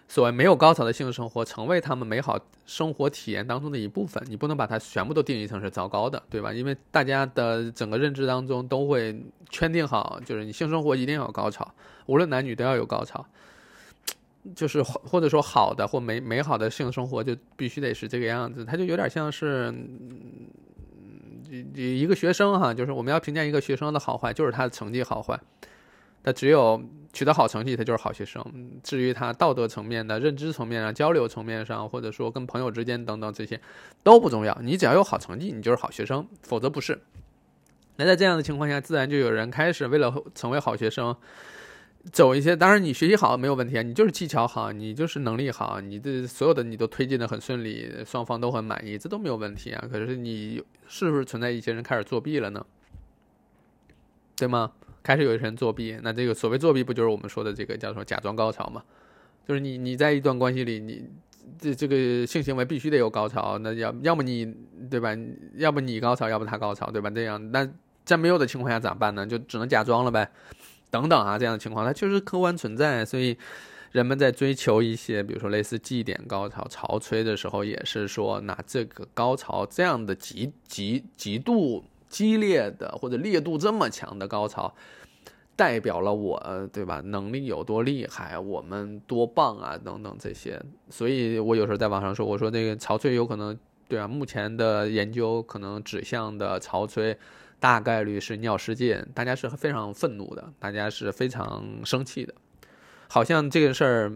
[0.09, 4.21] 所谓没有高潮的性生活，成为他们美好生活体验当中的一部分。
[4.27, 6.51] 你不能把它全部都定义成是糟糕的，对吧？
[6.51, 9.17] 因为大家的整个认知当中都会
[9.49, 11.73] 圈定好，就是你性生活一定要有高潮，
[12.07, 13.25] 无论男女都要有高潮，
[14.53, 19.73] 就是或者说好的或美美好的性生活就必须得是这个样子，它就有点像是。
[21.49, 25.39] 一一个学生哈，就是我们要评价一个学生的好坏，就是他的成绩好坏。
[26.23, 26.79] 他只有
[27.11, 28.45] 取得好成绩，他就是好学生。
[28.83, 33.59] 至于他道德层面的认知层面啊、交流层面上，或者说跟朋友之间等等这些，
[34.03, 34.55] 都不重要。
[34.61, 36.99] 你只要有好成绩，你就是好学生，否则不是。
[37.95, 41.15] 那在这样的情况下，自然就有人开始为了成为好学生。
[42.11, 49.87] 走一些，当然你学习好没有问题啊，你就是技巧好，你就是能力好，你的所有的你都推进的很顺利，双方都很满意，这都没有问题啊。
[49.91, 52.65] 可是你是不是存在一些人开始作弊了呢？
[54.35, 54.71] 对吗？
[55.03, 58.83] 开始有一些人作弊，那这个所谓作弊不就是我们说的这个叫做假装高潮吗？
[59.47, 61.07] 就是你你在一段关系里，你
[61.59, 64.51] 这这个性行为必须得有高潮，那要要么你
[64.89, 65.15] 对吧？
[65.55, 67.09] 要不你高潮，要不他高潮，对吧？
[67.11, 67.67] 这样那
[68.03, 69.25] 在没有的情况下咋办呢？
[69.25, 70.31] 就只能假装了呗。
[70.91, 73.03] 等等啊这样的情况，它就是客观存在。
[73.03, 73.35] 所以
[73.91, 84.75] 人们在追求一些，比如说类似绩点高潮、潮吹的时候，也是说拿这个高潮这样的极极极度激烈的或者烈度这么强的高潮。
[85.53, 87.01] 代表了我，对吧？
[87.05, 90.59] 能力有多厉害，我们多棒啊，等等这些。
[90.89, 93.55] 所以我有时候在网上说，我说这个潮吹有可能，
[93.87, 97.15] 对啊，目前的研究可能指向的潮吹
[97.61, 102.33] 大概率是尿失禁，大家是非常愤怒的，大家是非常生气的，
[103.07, 104.11] 好像这个事儿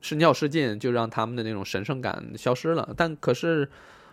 [0.00, 2.92] 是尿失禁就让他们的那种神圣感消失了。
[2.96, 3.68] 但可是。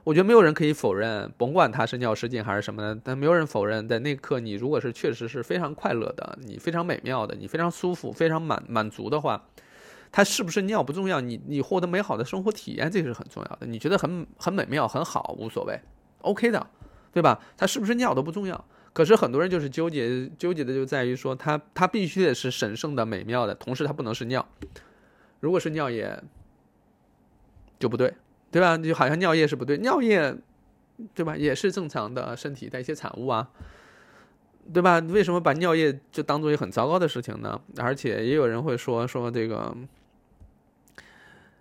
[0.06, 9.45] 我觉得没有人可以否认，甭管他是尿失禁还是什么的，但没有人否认，在那刻你如果是确实是非常快乐的，你非常美妙的，你非常舒服、非常满满足的话，
[10.10, 13.67] 他是不是尿不重要，你你获得美好的生活体验这个是很重要的。
[13.67, 15.78] 你觉得很很美妙很好无所谓
[16.22, 16.65] ，OK 的，
[17.12, 17.39] 对吧？
[17.58, 18.65] 他是不是尿都不重要。
[18.93, 24.48] 可是很多人就是纠结纠结的就在于说，他他必须得是神圣的、美妙的，同时他不能是尿。
[25.39, 26.22] 如果是尿液，
[27.80, 28.13] 就不对。
[28.52, 28.76] 对吧？
[28.76, 30.36] 就好像尿液是不对，尿液，
[31.13, 31.38] 对吧？
[31.38, 33.48] 也是正常的身体代谢产物啊，
[34.74, 34.98] 对吧？
[34.98, 37.62] 为什么把尿液就当做一个很糟糕的事情呢？
[37.78, 39.72] 而且也有人会说说这个，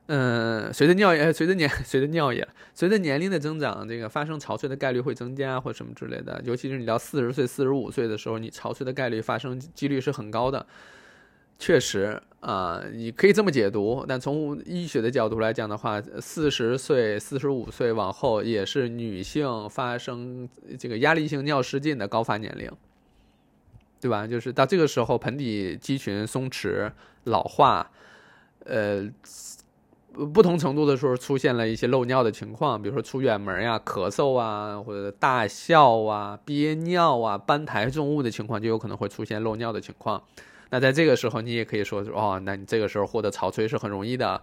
[0.08, 6.40] 嗯，随着尿液，随着年， 随着尿液，随着年龄的增长，这个发生潮睡的概率会增加，或什么之类的。
[6.44, 10.66] 尤其是你到四十岁、四十五岁的时候，你潮睡的概率发生几率是很高的。
[11.58, 22.70] 确实啊，你可以这么解读，但从医学的角度来讲的话，四十岁、四十五岁往后也是女性发生这个压力性尿失禁的高发年龄，
[24.00, 24.26] 对吧？
[24.26, 26.90] 就是到这个时候，盆底肌群松弛、
[27.24, 27.90] 老化，
[28.64, 29.02] 呃，
[30.26, 40.22] 不同程度的时候出现了一些漏尿的情况，比如说出远门呀、咳嗽啊，或者大笑啊、憋尿啊、搬抬重物的情况，就有可能会出现漏尿的情况。
[40.70, 44.42] 那在这个时候，你也可以说哦，那你这个时候获得潮吹是很容易的。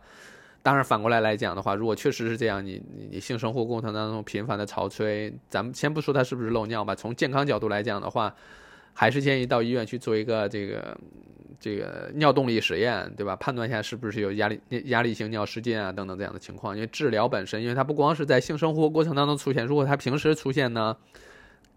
[0.63, 8.33] 当然，反过来来讲的话，如果确实是这样，你你性生活过程当中频繁的潮吹，咱们先不说它是不是漏尿吧，从健康角度来讲的话，
[8.95, 10.97] 还是建议到医院去做一个这个
[11.59, 13.35] 这个尿动力实验，对吧？
[13.35, 16.73] 判断一下是不是有压力压力性尿失禁啊等等这样的情况。
[16.75, 20.97] 因为治疗本身，因为它不光是在性生活过程当中出现，如果他平时出现呢？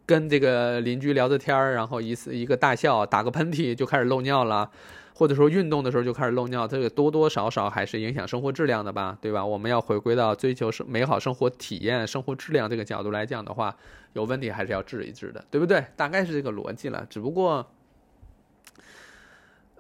[0.07, 4.71] 跟这个邻居聊着天儿，然后一次一个大笑，打个喷嚏就开始漏尿了，
[5.19, 9.45] 或者说运动的时候就开始漏尿，这个多多少少还是影响生活质量的吧，对吧？
[9.45, 13.77] 我们要回归到追求生美好生活体验、生活质量这个角度来讲的话，
[14.13, 15.85] 有问题还是要治一治的，对不对？
[15.97, 17.69] 大概是这个逻辑了，只不过。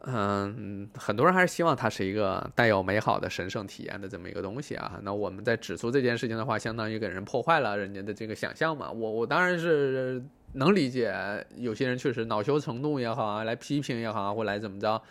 [0.04, 4.98] 嗯，很多人还是希望它是一个带有美好的神圣体验的这么一个东西啊。
[5.02, 8.90] 那我们在指出这件事情的话，相当于给人破坏了人家的这个想象嘛。
[8.90, 11.12] 我我当然是能理解，
[11.56, 15.02] 有些人确实恼羞成怒也好啊，来批评也好啊，或来怎么着，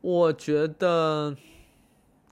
[0.00, 1.36] 我觉得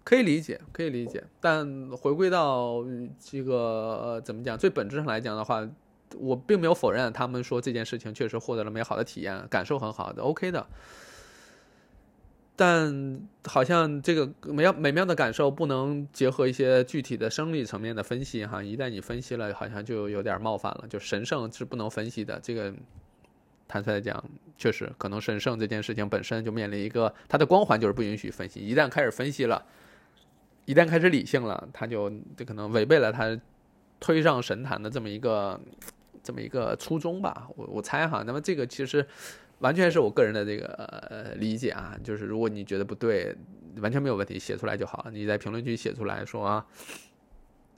[0.05, 1.23] 可以理解，可以理解。
[1.39, 2.83] 但回归到
[3.21, 5.69] 这个怎么讲，最本质上来讲的话，
[6.17, 10.67] 我并没有否认他们说这件事情确实获得了美好的体验，感受很好的，OK 的。
[12.61, 20.85] 但好像这个美妙美妙的感受不能结合一些具体的生理层面的分析哈，一旦你分析了，好像就有点冒犯了。
[20.89, 22.75] 就神圣是不能分析的，这个
[23.69, 24.25] 坦率来讲，
[24.57, 28.59] 确实可能神圣这件事情本身就面临一个它的光环就是不允许分析。
[28.59, 29.65] 一旦开始分析了，
[30.65, 33.41] 一旦开始理性了，它就这可能违背了它
[34.01, 35.61] 推上神坛的这么一个
[36.25, 37.47] 这么一个初衷吧。
[37.55, 39.07] 我我猜哈，那么这个其实。
[39.61, 40.67] 完全是我个人的这个
[41.11, 43.35] 呃理解啊，就是如果你觉得不对，
[43.81, 45.11] 完全没有问题，写出来就好了。
[45.11, 46.65] 你在评论区写出来说，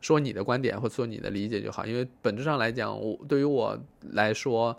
[0.01, 1.87] 说你的观点或说你的理解就好。
[1.87, 3.79] 因为本质上来讲，我对于我
[4.13, 4.79] 来说，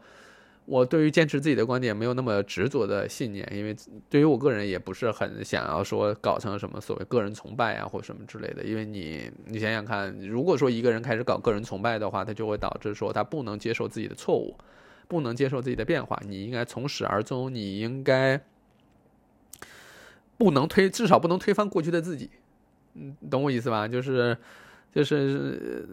[0.66, 3.48] 我对于坚持自己的观点没有那么执着的信念。
[3.52, 3.76] 因为
[4.08, 8.64] 对于我个人也不是很想要说搞成什么所谓个人崇拜啊或什么之类的。
[8.64, 14.56] 因为你你想想看，如果说一个人开始搞个人崇拜的话，他就会导致说他不能接受自己的错误。
[15.12, 18.39] 不能接受自己的变化，你应该从始而终，你应该
[20.38, 22.30] 不能推，至少不能推翻过去的自己。
[22.93, 23.86] 嗯，懂我意思吧？
[23.86, 24.38] 就是，
[24.95, 25.86] 就是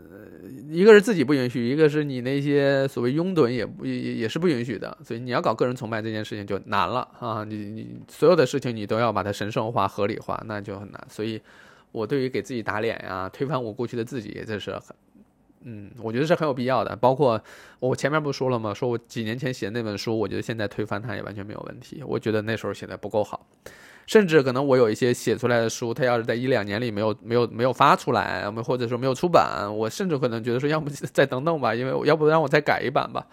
[0.71, 4.97] 一个是自己不允许，一个是你那些所谓拥趸也不也也是不允许的。
[5.03, 7.43] 所以你要搞个人崇拜这件事情就难了啊！
[7.43, 11.07] 你你所有的事情你都要把它神圣化、合理化，那就很难。
[11.11, 11.43] 所以，
[11.91, 14.95] 我对于给自己打脸呀、推翻我过去的自己，这是很。
[15.71, 16.97] 嗯，我觉得是很有必要的。
[16.97, 17.39] 包括
[17.79, 18.73] 我前面不说了吗？
[18.73, 22.03] 说我几年前写的那本书，我觉得现在推翻它也完全没有问题。
[22.07, 23.47] 我觉得那时候写的不够好，
[24.07, 33.27] 甚至可能我有一些写出来的书，它要是在一两年里没有没有没有发出来，或者说没有出版，我甚至可能觉得说，要不再等等吧，因为要不让我再改一版吧。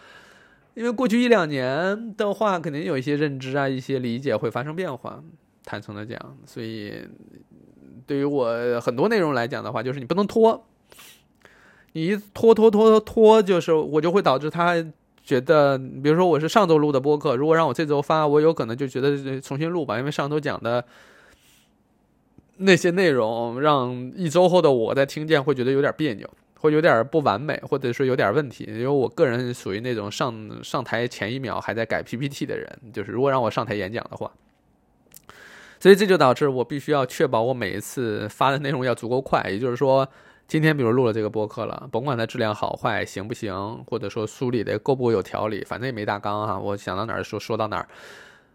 [0.74, 5.24] 因为过去一两年的话，肯定有一些认知啊、一些理解会发生变化。
[5.64, 6.94] 坦诚的讲，所以
[8.06, 10.68] 对于我很多内容来讲的话，就是你不能拖，
[11.96, 14.76] 你一拖拖拖拖，就是我就会导致他
[15.24, 20.84] 觉得，比如说我是上周录的播客，如果让我这周发，我有可能就觉得重新录吧，因为上周讲的
[22.58, 26.30] 那些内容，让一周后的我在听见会觉得有点别扭。
[26.58, 30.34] 会有点不完美，或者说有点问题，因为我个人属于那种上
[30.64, 34.32] 上台前一秒还在改 PPT 的人，就是如果让我上台演讲的话，
[35.80, 39.46] 所以这就导致我必须要确保我每一次发的内容要足够快。
[39.48, 40.10] 也就是说，
[40.48, 47.88] 今天比如录了这个播客了，甭管它质量好坏、行不行，或者说梳理的够不够有条理，反正也没大纲哈，我想到哪儿说说到哪儿，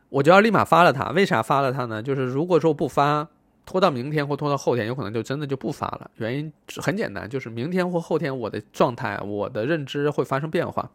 [0.09, 1.11] 我就要立马发了它。
[1.11, 2.03] 为啥发了它呢？
[2.03, 3.28] 就是如果说不发。
[3.66, 6.11] 拖到明天或拖到后天，有可能就真的就不发了。
[6.16, 10.91] 原因很简单，就是明天或后天我的状态、我的认知会发生变化，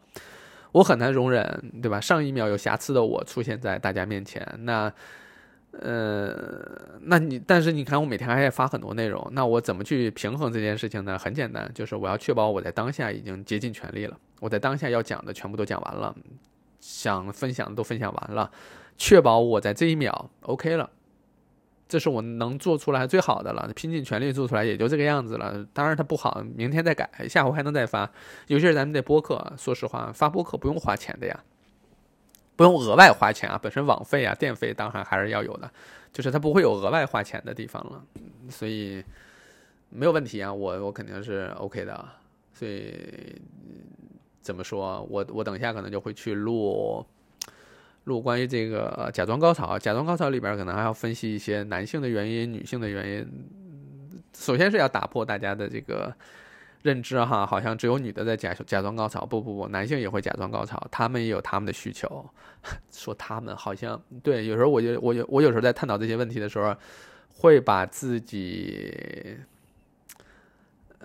[0.74, 2.02] 我很难容忍，对吧？
[2.02, 4.92] 上一秒有瑕疵的我出现在大家面前，那，
[5.82, 11.18] 呃，那你，但是你看我每天还要发很多内容，那我怎么去平衡这件事情呢？
[11.18, 16.16] 很简单，就是我要确保我在当下已经竭尽全力了，我在当下要讲的全部都讲完了，
[16.80, 18.52] 想分享的都分享完了，
[18.98, 20.90] 确保我在这一秒 OK 了。
[21.88, 25.64] 这是我能做出来最好的了，拼尽全力做出来也就这个样子了。
[25.72, 28.10] 当然它不好，明天再改，下回还能再发。
[28.48, 31.44] 尤其是咱们这播客，说实话，发播客不用花钱的呀，
[32.56, 33.60] 不用额外花钱啊。
[33.62, 35.70] 本身网费啊、电费当然还是要有的，
[36.14, 38.04] 就是它不会有额外花钱的地方了，
[38.50, 39.04] 所以
[39.90, 40.54] 没有问题啊。
[40.54, 42.06] 我我肯定是 OK 的。
[42.54, 43.40] 所以
[44.42, 47.06] 怎么说我我等一下可能就会去录。
[48.06, 53.28] 录关于这个假装高潮，假装高潮里边可能还要分析一些男性的原因、女性的原因。
[54.38, 56.16] 首先是要打破大家的这个
[56.86, 62.24] 认知哈，好像只有女的在假假装高潮，不不不，男性也会假装高潮，他们也有他们的需求。
[62.94, 66.76] 说他们好像对，有时候我就我有我有时候在探讨这些问题的时候，
[67.34, 69.36] 会把自己。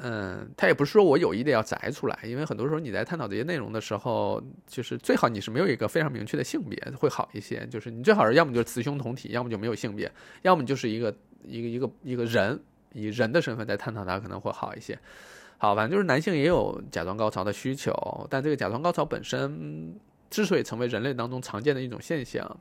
[0.03, 7.66] 嗯，他也不是说我有意的要摘出来，因为很多时候你在探讨这些内容的时候，就是最好你是没有一个非常明确的性别会好一些。
[7.66, 10.11] 就是你最好是要么就是雌雄同体，要么就没有性别，
[10.43, 11.14] 要么就是一个
[11.45, 12.59] 一个一个一个人
[12.93, 14.99] 以人的身份在探讨它可能会好一些。
[15.61, 17.92] 好，反正就是男性也有假装高潮的需求，
[18.30, 19.94] 但这个假装高潮本身
[20.30, 22.58] 之所以成为人类当中常见的一种现象，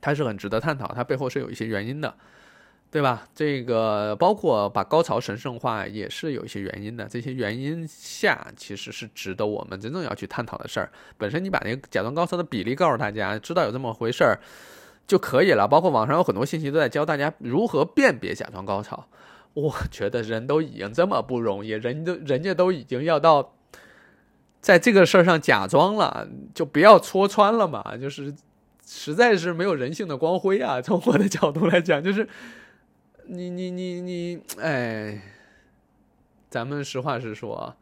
[0.00, 2.14] 它是很值得探讨，它背后是有一些原因的。
[2.90, 3.26] 对吧？
[3.34, 7.08] 这个包括把高潮神圣化也是有一些原因的。
[7.08, 10.88] 这些原因下其实是值得我们真正要去探讨的事儿。
[11.18, 14.38] 本身你把那个假装高潮的比例告诉大家，知道有这么回事儿
[15.08, 15.66] 就可以了。
[15.66, 19.08] 包括网上有很多信息都在教大家如何辨别假装高潮。
[19.54, 23.54] 我觉得人都已经这么不容易，人都人家都已经要到
[24.60, 27.96] 在这个事儿上假装了，就不要戳穿了嘛。
[27.96, 28.34] 就是
[28.86, 30.82] 实在是没有人性的光辉啊！
[30.82, 32.28] 从我的角度来讲，就是。
[33.26, 35.22] 你你你你，哎，
[36.50, 37.74] 咱们实话实说，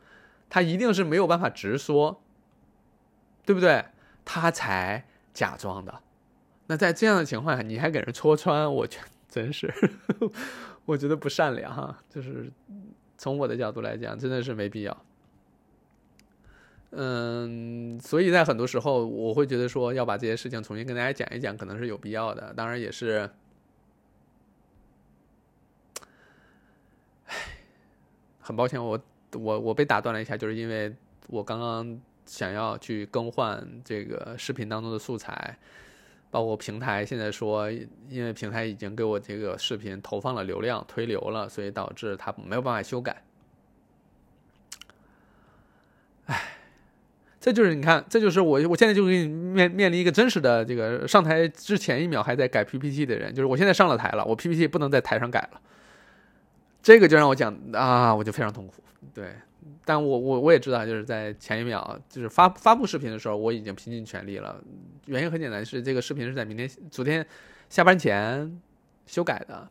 [0.49, 2.23] 他一定是没有办法直说，
[3.45, 3.87] 对不对？
[4.25, 5.05] 他才
[5.35, 5.99] 假装的。
[6.69, 9.67] 那在这样的情况下，你还给人戳穿，我觉真是，
[10.85, 12.03] 我觉得不善良哈。
[12.09, 12.51] 就是
[13.17, 15.05] 从我的角度来讲，真的是没必要。
[16.91, 22.53] 嗯，所以在很多时候，我会觉得说要把这些事情重新跟大家讲一讲，可能是有必要的。
[22.55, 23.31] 当然也是。
[28.45, 29.01] 很抱歉，我
[29.35, 30.93] 我我被打断了一下，就是因为
[31.29, 35.57] 我刚刚想要去更换这个视频当中的素材，
[36.33, 37.71] 包括平台现在说，
[38.09, 43.23] 因为平台已经给我这个视频投放了流量推流了，所以导致它没有办法修改。
[46.25, 46.57] 唉，
[47.39, 55.61] 这就是你看，这就是我我现在就给你面面临一个真实的这个上台之前一秒还在改 PPT 的人，就是我现在上了台了，我 PPT 不能在台上改了。
[56.83, 58.83] 这个就让我讲啊，我就非常痛苦。
[59.13, 59.35] 对，
[59.85, 64.63] 但我我我也知道，就是在前一秒，就是发发布视频的时候，我已经拼尽全力了。
[65.07, 67.27] 原因很简单，是这个视频是在明天昨天
[67.69, 68.61] 下班前
[69.07, 69.69] 修改的，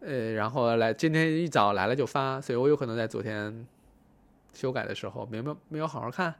[0.00, 3.66] 呃，然后来今天一早来了就发，所以我有可能在昨天
[4.52, 6.34] 修改的时候没有没有好好看，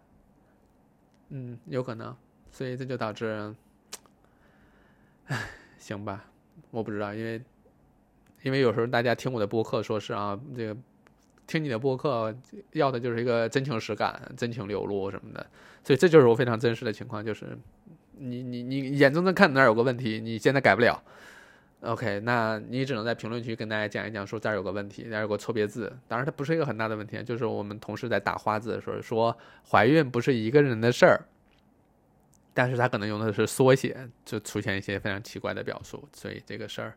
[1.30, 2.14] 嗯，有可能，
[2.50, 3.54] 所以这就导致，
[5.26, 6.24] 唉，行吧，
[6.70, 7.42] 我不知道，因为。
[8.44, 10.76] 因为有时候大家听我的播客，说是啊，这个
[11.48, 12.32] 听你的播客
[12.72, 15.44] 要的就是一个真情实感、真情流露什么的，
[15.82, 17.58] 所以这就是我非常真实的情况，就是
[18.18, 21.02] 你你你眼睁睁看那儿有个问题，你现在改不了
[21.80, 29.36] ，OK，那你只能在评论区跟大家讲一讲，说这儿有个问题，这儿有个错别字，当然它不是一个很大的问题，就是我们同事在打花字的时候说
[29.70, 31.24] 怀孕不是一个人的事儿，
[32.52, 36.94] 但是他可能用的是缩写，就出现一些非常奇怪的表述，所以这个事儿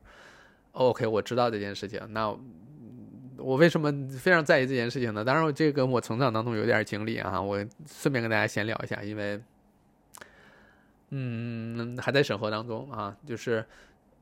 [0.74, 2.02] ，OK，我知道这件事情。
[2.10, 2.36] 那
[3.42, 5.24] 我为什么非常在意这件事情呢？
[5.26, 9.42] 当然，这个我成长当中有点经历啊，我顺便跟大家闲聊一下，因为，
[11.10, 13.66] 嗯，还在审核当中啊，就是。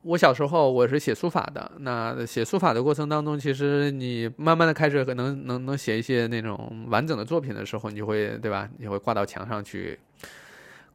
[0.02, 8.66] 我小时候我是写书法的，那写书法的过程当中，其实你慢慢的开始可能能能写一些那种完整的作品的时候，你就会对吧？
[8.78, 10.00] 你会挂到墙上去，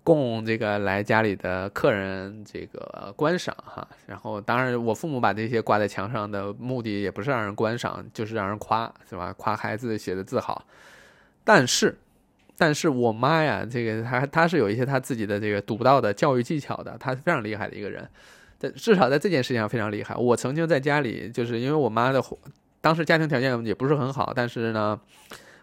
[0.05, 3.85] 供这个来家里的客人这个观赏哈。
[4.05, 9.33] 然后当然我父母把这些挂在墙上的目的也不是让人观赏，就是让人夸是吧？
[9.33, 10.65] 夸孩子写的字好。
[11.43, 11.97] 但是，
[12.57, 18.07] 但是我妈呀，这个她她是有一些她自己的这个独到的教育技巧的，她是非常厉害的一个人。
[18.57, 20.15] 在至少在这件事情上非常厉害。
[20.15, 22.23] 我曾经在家里，就是因为我妈的
[22.79, 24.97] 当时家庭条件也不是很好，但是呢，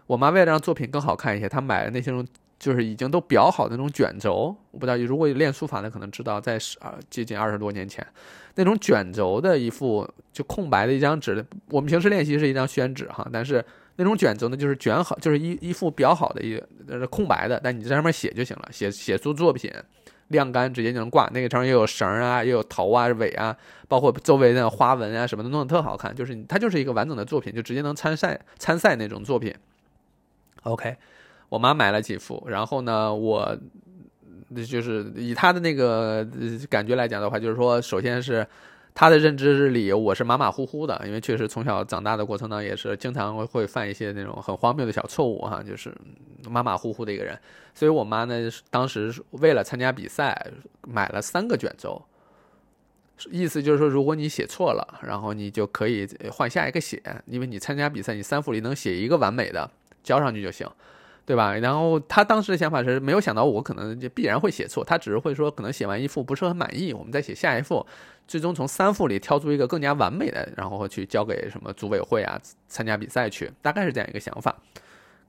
[0.05, 2.25] 我妈为了让作品更好看一些，她买了那些种
[2.59, 4.55] 就是已经都裱好那种卷轴。
[4.71, 8.05] 我不知道如果练书法的可能知道，在十啊接近二十多年前，
[8.55, 11.45] 那种卷轴的一副就空白的一张纸。
[11.69, 13.63] 我们平时练习是一张宣纸哈，但是
[13.95, 16.61] 那种卷轴呢，就是卷好，就是一一副裱好的一
[17.07, 19.71] 空白的，但你在上面写就行了，写写出作品。
[20.29, 23.55] 晾干直接就能挂，那个上又有绳啊，又有头啊、尾啊，
[23.87, 26.15] 包括周围的花纹啊什么的，弄得特好看。
[26.15, 29.53] 就是它就是一个完整的作品，就直接能参赛参赛那种作品。
[30.63, 30.95] OK，
[31.49, 33.57] 我妈买了几幅，然后呢，我
[34.67, 36.27] 就是以她的那个
[36.69, 38.45] 感觉来讲的话，就是说，首先是。
[38.95, 45.91] 他的认知里，我是马马虎虎的，因为确实从小长大的过程呢，也是经常会犯一些那种很荒谬的小错误哈，就是
[46.47, 47.35] 马马虎虎的一个人。
[47.73, 48.35] 所以我妈呢，
[48.69, 50.45] 当时为了参加比赛，
[50.87, 52.03] 买了三个卷轴，
[53.31, 59.71] 意思就是说，如果你写错了，然后你就可以换下一个写，因为你参加比赛，你三幅里能写一个完美的，
[60.03, 60.69] 交上去就行。
[61.25, 61.55] 对吧？
[61.55, 67.85] 然后他当时的想法是没有想到我可能就必然会写错，他只是会说可能写完一幅不是很满意，我们再写下一幅，
[68.27, 74.55] 最终从三幅里挑出一个更加完美的，然后去交给什么组委会啊参加比赛去，大概是这样一个想法。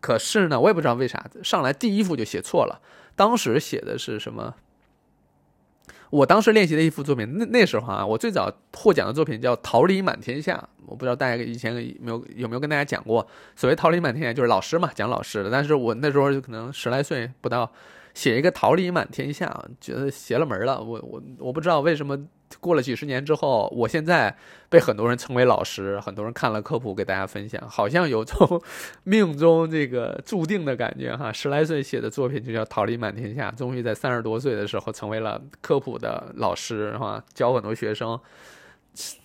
[0.01, 2.81] 可是呢，我也不知道为啥上来第一幅就写错了，
[3.15, 4.55] 当时写的是什么？
[6.15, 10.57] 我当时练习的一幅作品，那那时候啊，我最早获奖的作品叫《桃李满天下》，
[10.87, 15.51] 我不知道大家以前没有有没有跟大家讲过，所谓“桃李满天下”就是老师嘛，讲老师的。
[15.51, 17.71] 但是我那时候就可能十来岁不到。
[18.15, 20.81] 写一个桃李满天下，觉得邪了门了。
[20.81, 22.17] 我我我不知道为什么
[22.61, 24.37] 过了几十年之后，我现在
[24.69, 28.63] 被很多人称为老师，很多人看了科普给大家分享，好像有种
[29.03, 31.31] 命中这个注定的感觉哈。
[31.35, 38.19] 十来岁写的作品就叫桃李满天下，终于在三十多岁的时候成为了科普的老师哈，教很多学生，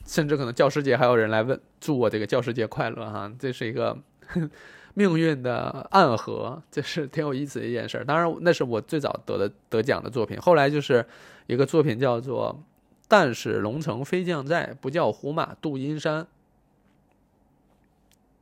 [0.05, 3.32] 甚至可能教师节还有人来问祝我这个教师节快乐哈。
[3.39, 3.97] 这是一个。
[4.95, 8.03] 命运的暗合，这是挺有意思的一件事儿。
[8.03, 10.38] 当然，那是我最早得的得奖的作品。
[10.41, 11.05] 后来就是
[11.45, 12.61] 一个作品叫做
[13.10, 16.26] “但使龙城飞将在，不教胡马度阴山”，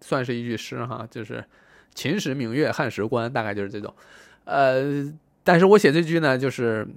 [0.01, 1.43] 算是一句诗哈，就是
[1.95, 3.91] “秦时明月汉时关”，大概就是这种。
[4.43, 5.11] 呃，
[5.43, 6.87] 但是我写这句呢，就是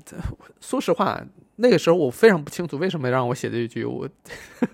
[0.61, 1.25] 说实话。
[1.63, 4.09] 那个时候我非常不清楚为什么让我写这句，我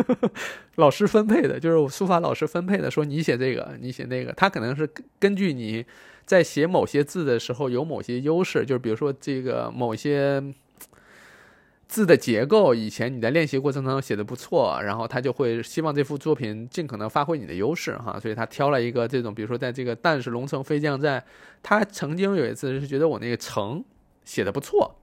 [0.77, 4.89] 老师分配的，就是我书法老师分配的，说你写这个，你写那个，他可能是
[5.19, 5.85] 根据你
[6.25, 10.41] 在写某些字的时候有某些优势，就是比如说这个某些
[11.89, 21.23] 字的结构，以前你在练习过程当中写的不错，然后他就会希望这幅作品尽可能发挥你的优势哈，所以他挑了一个这种，比如说在这个“但是龙城飞将在”，
[21.63, 23.85] 他曾经有一次是觉得我那个“城”
[24.25, 24.97] 写的不错。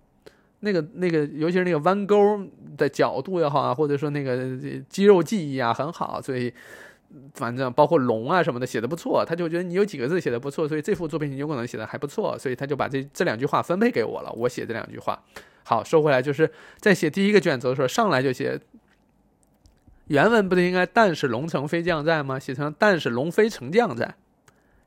[0.59, 2.39] 那个那个，尤其是那个弯钩
[2.77, 4.57] 的角度也好啊，或者说那个
[4.88, 6.53] 肌肉记忆啊很好，所以
[7.34, 15.22] 反正包括龙啊什么的写的不错，他就觉得你有几个字写的不错，所以这幅作品你有可能写的还不错，所以他就把这这两句话分配给我了，我写这两句话。
[15.64, 18.59] 好，说回来就是在写第一个卷轴的时候，上来就写
[20.07, 22.38] 原文不是应该“但是龙城飞将在”吗？
[22.38, 24.16] 写成“但是龙飞成将在”，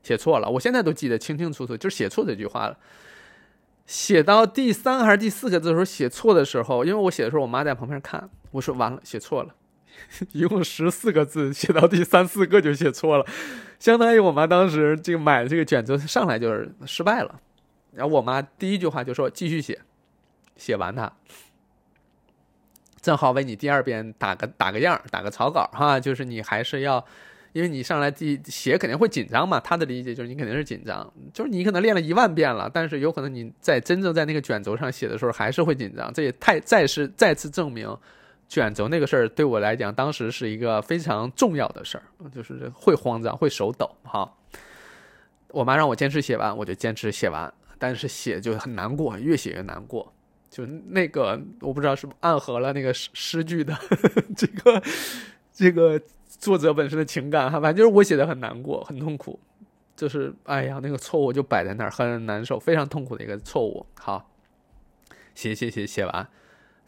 [0.03, 2.77] 写错了，我现在都记得清清楚楚，就是写错这句话了。
[3.87, 9.55] 写到第三还是第四个字的时候写错的时候，因为我写的时候我妈在旁边看，我说完了写错了，
[10.31, 13.25] 一共十四个字，写到第三四个就写错了，
[13.79, 17.39] 相当于我妈当时这个买这个卷轴上来就是失败了。
[17.93, 19.79] 然后我妈第一句话就说继续写，
[20.55, 21.11] 写完它，
[23.01, 27.05] 正好为你第二遍打个打个样，打个草稿哈，就是你还是要。
[27.53, 37.97] 因为你上来第写肯定会紧张嘛，他的理解就是你肯定是紧张，就是你可能练了一万遍了，但是有可能你在真正在那个卷轴上写的时候还是会紧张，这也太再是再次证明，
[38.47, 44.33] 卷轴那个事儿对我来讲当时是一个非常重要的事儿，就是会慌张会手抖哈。
[45.49, 50.13] 我妈让我坚持写完，我就坚持写完，但是写就很难过，越写越难过。
[50.49, 54.83] 就那个我不知道是不是暗合了那个诗诗句的呵 呵这个
[55.53, 59.39] 这个作者本身的情感哈，反正就是我写的很难过，很痛苦，
[59.95, 63.85] 就是哎呀那个错误就摆在那儿，很难受，非常痛苦的一个错误。
[63.99, 64.31] 好，
[65.35, 66.29] 写写写写完，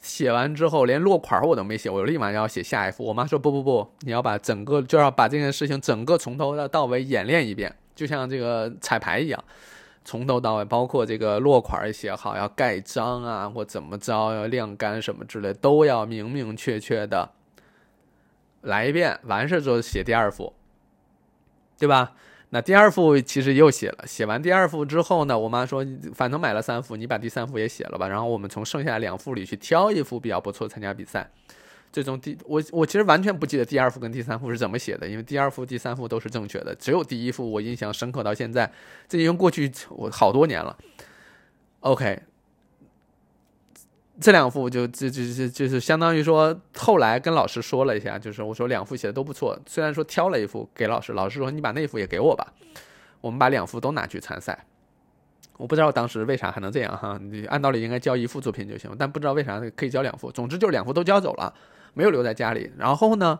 [0.01, 3.03] 写完之后连落款我都没写，我立马要写下一幅。
[3.05, 9.43] 我妈说不不不，你要把整个就要把这件事情整个从头到尾演练一遍，就像这个彩排一样。
[10.05, 17.29] 从头到尾，包括这个落款也写好，要盖章啊，或怎么着，要晾干什么之类，都要明明确确的
[18.61, 19.19] 来一遍。
[19.23, 20.53] 完事之后写第二幅，
[21.77, 22.13] 对吧？
[22.51, 24.07] 那第二幅其实又写了。
[24.07, 28.07] 写完第二幅之后呢，我妈说，反正买了三幅，你把第三幅也写了吧。
[28.07, 31.29] 然后我们从剩下两幅里去挑一幅比较不错参加比赛。
[31.91, 38.71] 最终第我我其实完全不记得第二幅跟第三幅是怎么写的，因为第二幅、第三幅都是正确的，只有第一幅我印象深刻到现在，
[39.07, 40.77] 这已经过去我好多年了。
[41.81, 42.19] OK，
[44.21, 52.53] 这两幅就就就就就是相当于说，后来跟老师说了一下，就是我说两幅写的都不错，虽然说挑了一幅给老师，老师说你把那幅也给我吧，
[53.21, 54.65] 我们把两幅都拿去参赛。
[55.57, 61.53] 我不知道当时为啥还能这样哈，你按道理应该交一幅作品就行，但不知道为啥可以交两幅，总之就是两幅都交走了。
[61.95, 63.39] 没有留在家里，然后呢，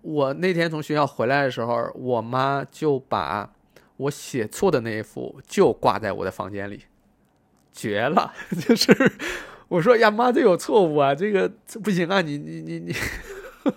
[0.00, 3.52] 我那天从学校回来的时候，我妈就把
[3.98, 6.84] 我写错的那一幅就挂在我的房间里，
[7.70, 8.32] 绝了！
[8.66, 8.92] 就是
[9.72, 11.50] 我说呀，妈，这有错误啊，这个
[11.82, 12.94] 不行啊，你你你你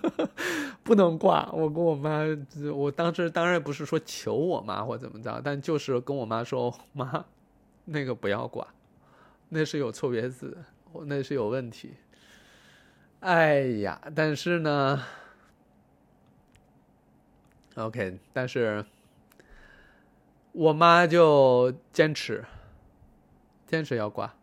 [0.84, 1.50] 不能挂。
[1.52, 2.20] 我跟我妈，
[2.74, 7.24] 我当时当然不是说求我妈或怎么着，但就是跟我妈说，妈，
[7.86, 8.66] 那个不要挂，
[9.48, 10.58] 那是有错别字，
[11.06, 11.94] 那是有问题。
[13.20, 15.02] 哎呀，但是呢
[17.74, 18.84] ，OK，但是
[20.52, 22.44] 我妈就坚持，
[23.66, 24.34] 坚持要挂，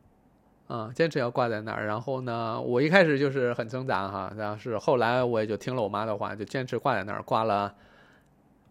[0.67, 1.85] 啊，坚持要挂在那儿。
[1.85, 7.73] 然后呢，我一开始就是很挣扎哈，但是后来我也就听了我妈的话，就坚持挂在那儿，挂了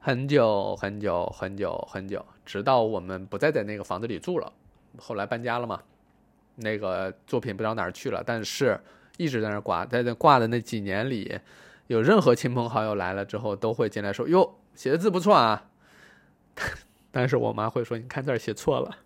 [0.01, 4.53] 很久很久很久很久，直到我们不再在那个房子里住了，
[4.99, 5.80] 后来搬家了嘛，
[6.57, 8.80] 那个作品不知道哪儿去了，但是。
[9.18, 11.38] 一直在那挂，在那挂的那几年里，
[11.86, 15.68] 有任何亲朋好友来了之后，都会进来说：“哟，写的字不错啊。
[17.12, 18.97] ”但是我妈会说：“你看这儿写错了。”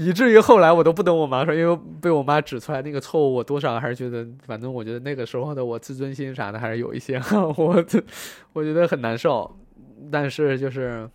[0.00, 7.20] 以至于后来我都不等我妈说，因为被我妈指出来那个错误，我多少还是觉得，反正我觉得那个时候的我自尊心啥的还是有一些，
[7.56, 7.84] 我
[8.54, 9.58] 我觉得很难受。
[10.10, 11.08] 但是就是。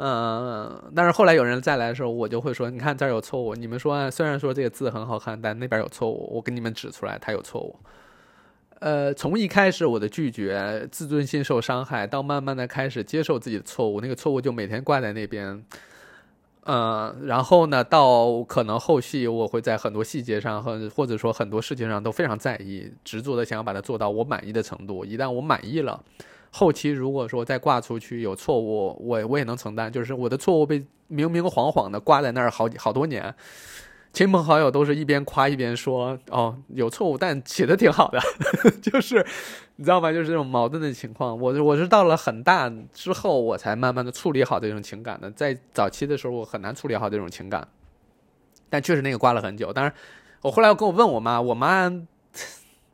[0.00, 3.56] 嗯，但是后来有人再来的时候，我就会说：“你看这儿有错误。
[3.56, 7.74] 你们说虽然说这个字很好看，但那边有错误，我给你们指出来，它有错误。”
[8.78, 15.64] 呃，从一开始我的拒绝，自尊心受伤害，到慢慢的开始接受自己的错误，那个错误就每天挂在那边。
[16.70, 25.02] 嗯，然后呢，到可能后续我会在很多细节上和或者说很多事情上都非常在意，执着的想要把它做到我满意的程度。
[25.02, 25.98] 一旦我满意了。
[26.50, 29.90] 后期如果说再挂出去有错误，我我也能承担。
[29.90, 33.34] 就是我的错误被明明晃晃的挂在那儿好好多年，
[34.12, 38.18] 亲朋好友都是一边夸一边说：“哦，有错误，但写的挺好的。
[38.82, 39.24] ”就是
[39.76, 40.12] 你知道吗？
[40.12, 41.38] 就是这种矛盾的情况。
[41.38, 45.30] 我我是到了很大之后，我才慢慢的处理好这种情感的。
[45.30, 47.66] 在早期的时候，我很难处理好这种情感。
[48.70, 49.72] 但确实那个挂了很久。
[49.72, 49.94] 当然，
[50.42, 51.92] 我后来我跟我问我妈，我妈。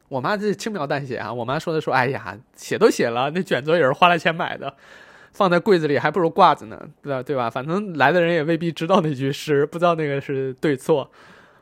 [0.09, 4.73] 我妈这轻描淡写啊，我妈说的说，哎呀，写都写了，那卷轴也是花了钱买的，
[5.35, 7.23] 放在柜子里还不如挂着呢，对吧？
[7.23, 7.51] 对吧？
[7.51, 11.11] 反正来的人也未必知道那句诗，不知道那个是对错。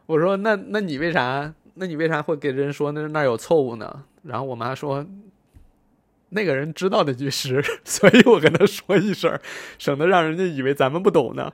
[0.06, 1.52] 我说那那你为啥？
[1.74, 4.04] 那你为啥会给人说那那有错误呢？
[4.24, 5.04] 然后我妈说，
[6.28, 9.40] 那个人知道那句诗， 所以我跟他说一声，
[9.78, 11.50] 省得让人家以为咱们不懂呢。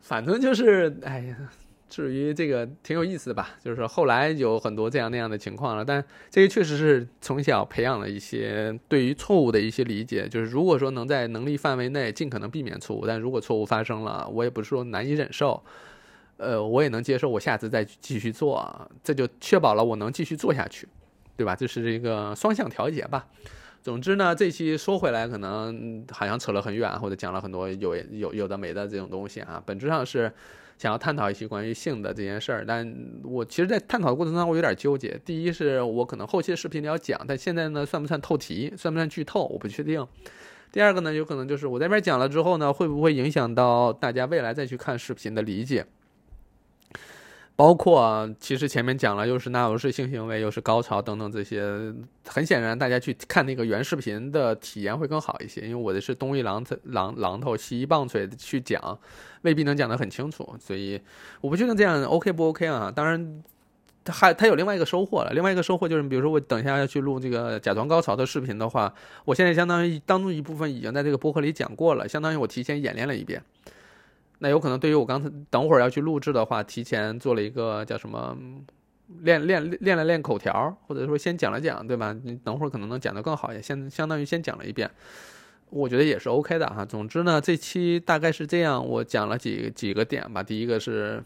[0.00, 1.36] 反正就是，哎呀。
[1.88, 10.26] 至于这个挺有意思的吧，就是说后来有很多这样那样的情况了，但这个确实是从小培养了一些对于错误的一些理解。
[10.28, 15.62] 就是如果说能在能力范围内尽可能避免错误，但如果错误发生了，我也不是说难以忍受，
[16.38, 20.88] 呃，我也能接受，我下次再继续做，这就确保了我能继续做下去，
[21.36, 21.54] 对吧？
[21.54, 23.26] 这是一个双向调节吧。
[23.82, 30.32] 总之呢，这期说回来，可能好像扯了很远，或者讲了很多有有有的没的这种东西啊，本质上是。
[30.76, 35.18] 想要探讨一些关于性的这件事儿，但我其实，在探讨的过程当中，我有点纠结。
[35.24, 40.06] 第一，是我可能后期的视频里要讲，但现在呢，算不算透题，算不算剧透，我不确定。
[40.72, 45.86] 第二个呢，有可能就是我在这边讲了之后呢，会不会影响到大家未来再去看视频的理解？
[47.56, 51.62] 包括其实前面讲了，又是纳入式性行为，又是高潮等等这些，
[52.26, 58.98] 很显然大家去看那个原视频的体验会更好一些，因为我的是东一榔头榔榔头西一棒槌去讲，
[59.42, 61.00] 未必能讲得很清楚，所以
[61.40, 62.92] 我不确定这样 OK 不 OK 啊？
[62.92, 63.44] 当然，
[64.02, 68.92] 他还他有另外一个收获了，另外一个收获就是，比如说我等一下要去录这个假装高潮的视频的话，
[69.24, 73.40] 我现在相当于当中一部分已经在这个播客里讲过了，相当于我提前演练了一遍。
[74.44, 78.36] 那有可能对于我刚才等会儿要去录制的话，提前做了一个叫什么
[79.22, 82.14] 练练练了练口条，或者说先讲了讲，对吧？
[82.22, 84.90] 你等会儿可能能讲得更好一些，先相当于先讲了一遍，
[85.70, 86.84] 我觉得也是 OK 的哈。
[86.84, 90.42] 总之呢，这期大概是这样，我讲了几几个点吧。
[90.42, 91.24] 第一个是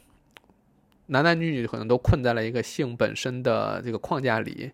[1.06, 4.70] 男男女女可能都困在了一个性本身的这个框架里。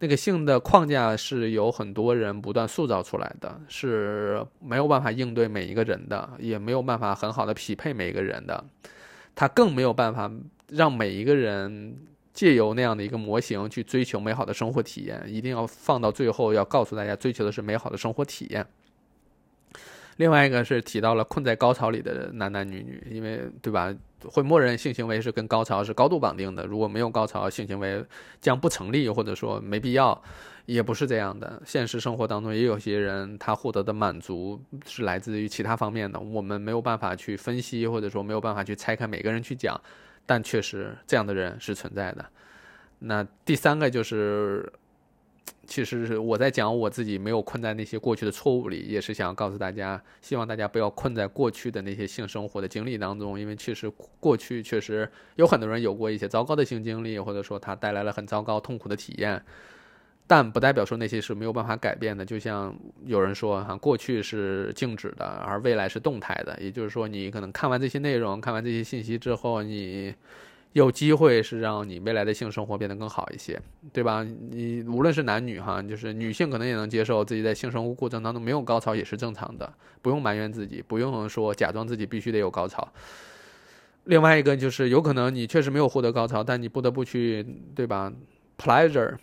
[0.00, 8.64] 那个性的框架是由很多人不断塑造出来的，是没有办法应对每一个人的，也没有办法很好的匹配每一个人的，
[9.34, 10.30] 他更没有办法
[10.68, 11.96] 让每一个人
[12.32, 15.20] 借由那样的一个模型去追求美好的生活体验。
[15.26, 18.64] 一定要放到最后，要告诉大家，追求的是美好的生活体验。
[20.18, 23.92] 另外一个是提到了困在高潮里的男男女女，因为对吧？
[24.24, 28.04] 会默认性行为是跟高潮是高度绑定的，如果没有高潮，性行为
[28.40, 30.22] 将不成立，或者说没必要，
[30.66, 31.62] 也不是这样的。
[31.64, 39.80] 现实生活当中也有些人，他获得的满足是来自于其他方面的，我们没有办法去分析，或者说没有办法去拆开每个人去讲，
[40.26, 42.24] 但确实这样的人是存在的。
[42.98, 44.72] 那第三个就是。
[45.68, 55.06] 其实是我在讲我自己没有困在那些过去的错误里，也是想要告诉大家，希望大家不要困在过去的那些性生活的经历当中，因为确实过去确实
[55.36, 59.44] 有很多人有过一些糟糕的性经历，或者说他带来了很糟糕痛苦的体验，
[60.26, 62.24] 但不代表说那些是没有办法改变的。
[62.24, 70.14] 就像有人说哈，过去是静止的，而未来是动态的，也就是说，你可能看完这些内容，看完这些信息之后，你。
[70.78, 73.60] 有机会是让你未来的性生活变得更好一些，
[73.92, 74.24] 对吧？
[74.24, 79.70] 你无论是男女哈，就是女性可能也能接受自己在性生活过程当中没有高潮也是正常的，
[80.00, 82.86] 不用埋怨自己，不用说假装自己必须得有高潮。
[84.04, 88.12] 另外一个就是有可能你确实没有获得高潮，但你不得不去，对吧
[88.56, 89.16] ？Pleasure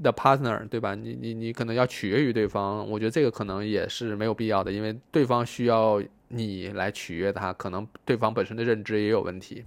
[0.00, 0.94] the partner，对吧？
[0.94, 9.64] 你你你可能要取悦于对方，我觉得这个可能也是没有必要的，因为对方需要你来取悦他，可能对方本身的认知也有问题。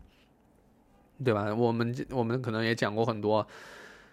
[1.24, 1.54] 对吧？
[1.54, 3.46] 我们我们可能也讲过很多，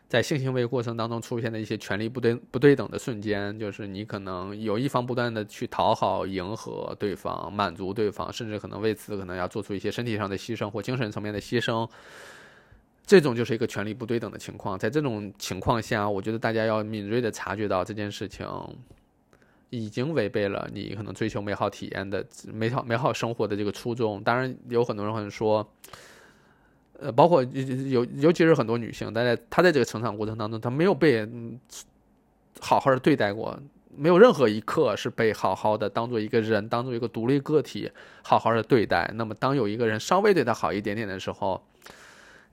[0.08, 11.88] 在性行为过程当中出现的一些权力不对不对等的瞬间，就是你可能有一方不断的去讨好、迎合对方、满足对方，甚至可能为此可能要做出一些身体上的牺牲或精神层面的牺牲，
[13.04, 14.78] 这种就是一个权力不对等的情况。
[14.78, 18.46] 在这种情况下，我觉得大家要敏锐的察觉到这件事情
[19.70, 24.22] 已经违背了你可能追求美好体验的美好美好生活的这个初衷。
[24.22, 25.64] 当然，有很多人会说。
[26.98, 31.28] 呃，包括尤尤其是很多女性，她在她在这个成长过程当中，她没有被
[32.60, 33.58] 好好的对待过，
[33.94, 37.90] 没有任何一刻是被好好的当做一个人，当做一个独立个体
[38.22, 39.10] 好好的对待。
[39.14, 41.62] 那么，当有一个人稍微对她好一点点的时候，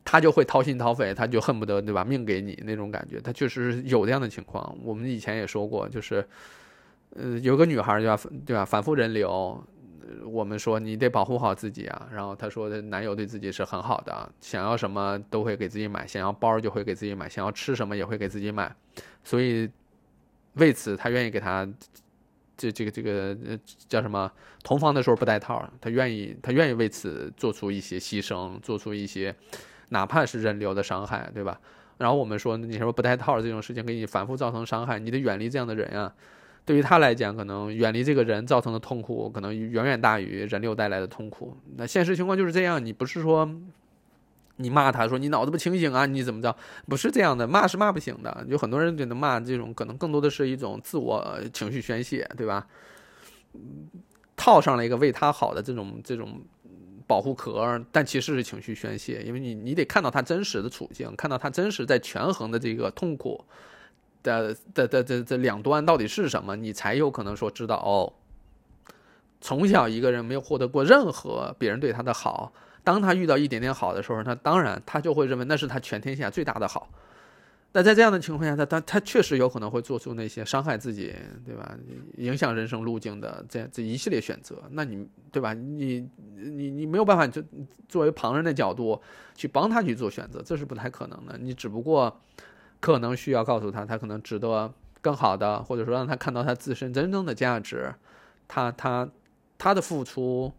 [0.04, 3.22] 她就会掏心掏肺，她就恨不得对吧，命给你那种感觉。
[3.22, 4.78] 她确实是有这样的情况。
[4.84, 6.28] 我们以前也说过，就是
[7.16, 9.64] 呃，有个女孩对吧，对吧，反复人流。
[10.26, 18.76] 我们说你得保护好自己啊，然后他说男友对自己是很好的，想要什么都会给自己买，想要包就会给自己买，想要吃什么也会给自己买，
[19.24, 19.70] 所以
[20.54, 21.68] 为此他愿意给他
[22.56, 23.38] 这这个这个
[23.88, 24.32] 叫什么
[24.64, 29.36] 同房的时候不带套，他愿意他愿意为此做出一些牺牲，做出一些
[29.90, 31.60] 哪怕是人流的伤害，对吧？
[31.98, 36.14] 然后我们说你什么不带套这种事情给你反复造成伤害，你得远离这样的人啊。
[36.66, 41.58] 对于他来讲，可能远离这个人造成的痛苦，可能远远大于人流带来的痛苦。
[41.76, 43.50] 那现实情况就是这样，你不是说
[44.56, 46.56] 你骂他说你脑子不清醒啊，你怎么着？
[46.88, 48.46] 不是这样的，骂是骂不醒的。
[48.48, 52.66] 有很多人觉得骂这种可能更多的是一种自我情绪宣泄，对吧？
[54.38, 56.42] 套上了一个为他好的这种这种
[57.06, 63.44] 保护壳，但其实是情绪宣泄，因为你你得看到他真实的处境，看到他真实在权衡的这个痛苦。
[64.24, 66.56] 的的的的这两端到底是什么？
[66.56, 68.14] 你才有可能说知道哦。
[69.42, 76.90] 从小一个人没有获得过任何别人对他的好，当他遇到一点点好的时候，他当然他就会认为那是他全天下最大的好。
[77.74, 81.14] 那在这样的情况下，他他他确实有可能会做出那些伤害自己，
[81.46, 81.76] 对吧？
[82.18, 84.64] 影响人生路径的这这一系列选择。
[84.72, 85.54] 那你对吧？
[85.54, 87.44] 你你你没有办法就
[87.90, 89.02] 作为旁人的角度
[89.36, 91.38] 去帮他去做选择，这是不太可能的。
[91.38, 92.18] 你只不过。
[92.84, 94.70] 可能需要告诉他，他可能值得
[95.00, 97.96] 更好的，或者说让他看到他自身真正的价值，
[98.46, 99.10] 他他
[99.58, 100.52] 他的付出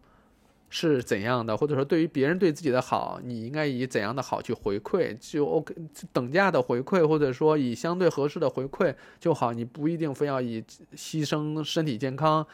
[0.70, 5.75] 是怎样的，或者说对于别人对自己的好，你应该以怎样的好去回馈，就 OK
[6.14, 9.53] 等价的回馈，或者说以相对合适的回馈就好。
[9.53, 10.64] 你不一定非要以
[10.97, 12.47] 牺牲身体健康、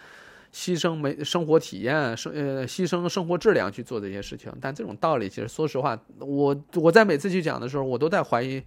[0.53, 4.53] 牺牲没生活体验、生呃牺牲生活质量去做这些事情。
[4.61, 8.61] 但这种道理，其实说实话，我我在每次去讲的时候，我都在怀疑，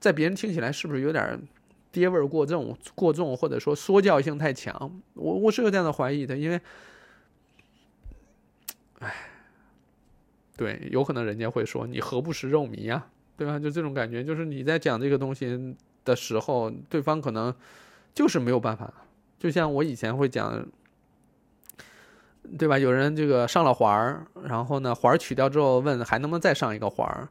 [0.00, 1.40] 在别人听起来是不是有点
[1.92, 5.00] 爹味儿过重、过重，或者说说教性太强。
[5.14, 6.60] 我我是有这样的怀疑的，因为。
[9.00, 9.14] 唉，
[10.58, 13.58] 对，有可能人家会说你何不食肉糜呀，对吧？
[13.58, 15.74] 就这种感觉，就是你在讲这个东西
[16.04, 17.54] 的时候，对方可能
[18.12, 18.92] 就是没有办法。
[19.38, 20.66] 就像我以前会讲，
[22.58, 22.78] 对吧？
[22.78, 27.26] 有人这个上了环儿，然后呢，环儿取掉之后问还能不能再上一个环儿，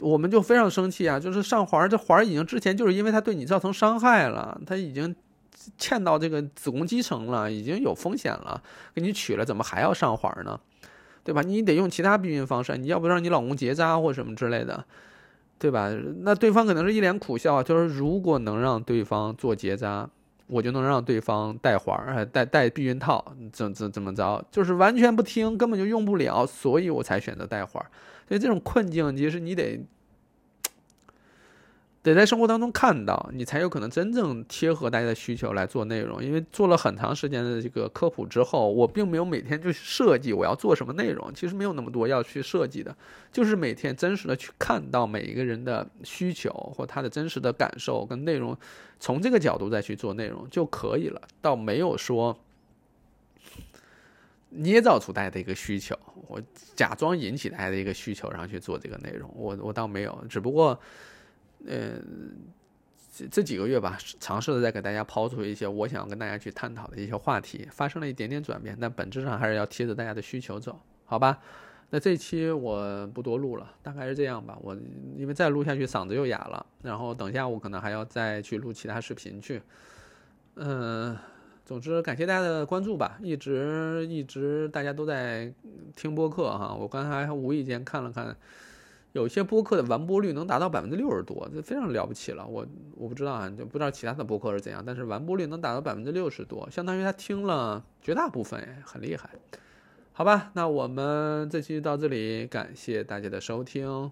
[0.00, 1.18] 我们就非常生气啊！
[1.18, 5.14] 就是上环，这环已经之前就是因为他对你造成伤害了，他已经
[5.78, 8.62] 嵌到这个子宫肌层了，已经有风险了，
[8.94, 10.58] 给你取了，怎么还要上环呢？
[11.22, 11.40] 对吧？
[11.40, 14.84] 你得用其他避孕方式，你要不让你老公结扎或什么之类的，
[15.58, 15.90] 对吧？
[16.20, 20.06] 那对方可能是一脸苦笑，就是如果能让对方做结扎，
[20.46, 24.44] 我就能让对方戴环儿、戴戴避孕套，怎怎怎么着？
[24.50, 27.88] 就是完全不听，根本就用不了，所以我才选择戴环儿。
[28.28, 29.80] 所以这种困境，其实你得。
[32.02, 36.22] 得在生活当中看到，你才有可能真正贴合大家的需求来做内容。
[36.22, 42.94] 因为做了很长时间的这个科普之后，我并没有每天就设计我要做什么内容，其实没有那么多要去设计的，
[43.32, 48.54] 就是每天真实的去看到每一个人的需求或他的真实的感受跟内容，
[49.00, 51.22] 从这个角度再去做内容就可以了。
[51.40, 52.38] 倒没有说
[54.54, 55.98] 捏造出大家的一个需求，
[56.28, 56.40] 我
[56.74, 60.78] 假装引起大家的一个需求，然后去做这个内容，我我倒没有，只不过。
[61.66, 61.94] 呃，
[63.16, 71.40] 这这几个月吧，尝试的在给大家抛出一些我想跟大家去探讨的一些话题，发生了一点点转变，但本质上还是要贴着大家的需求走，好吧？
[71.88, 74.58] 那这期我不多录了，大概是这样吧。
[74.60, 74.76] 我
[75.16, 79.62] 因为再录下去嗓子又哑了，然后等下我可能还要再去录其他视频去。
[80.56, 81.16] 嗯，
[81.64, 85.52] 总之感谢大家的关注吧，一直一直大家都在
[85.96, 88.36] 听播客哈，我刚才无意间看了看。
[89.12, 92.44] 有些播客的完播率能达到百分之六十多，这非常了不起了。
[92.44, 99.30] 我我不知道啊，就不知道其他的播客是怎样，但是完播率能达到百分之六十多，相当于他听了绝大部分，很厉害。
[100.12, 104.10] 好吧，那我们这期到这里，感谢大家的收听。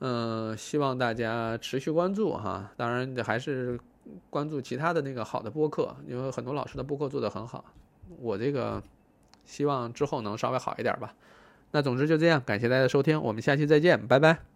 [0.00, 3.80] 嗯，希望大家持续关注哈，当然还是
[4.30, 7.64] 关注其他的那个好的播客，因为很多老师的播客做得很好。
[8.20, 8.82] 我这个
[9.44, 11.14] 希望之后能稍微好一点吧。
[11.72, 14.53] 那总之就这样，感谢大家的收听，我们下期再见，拜拜。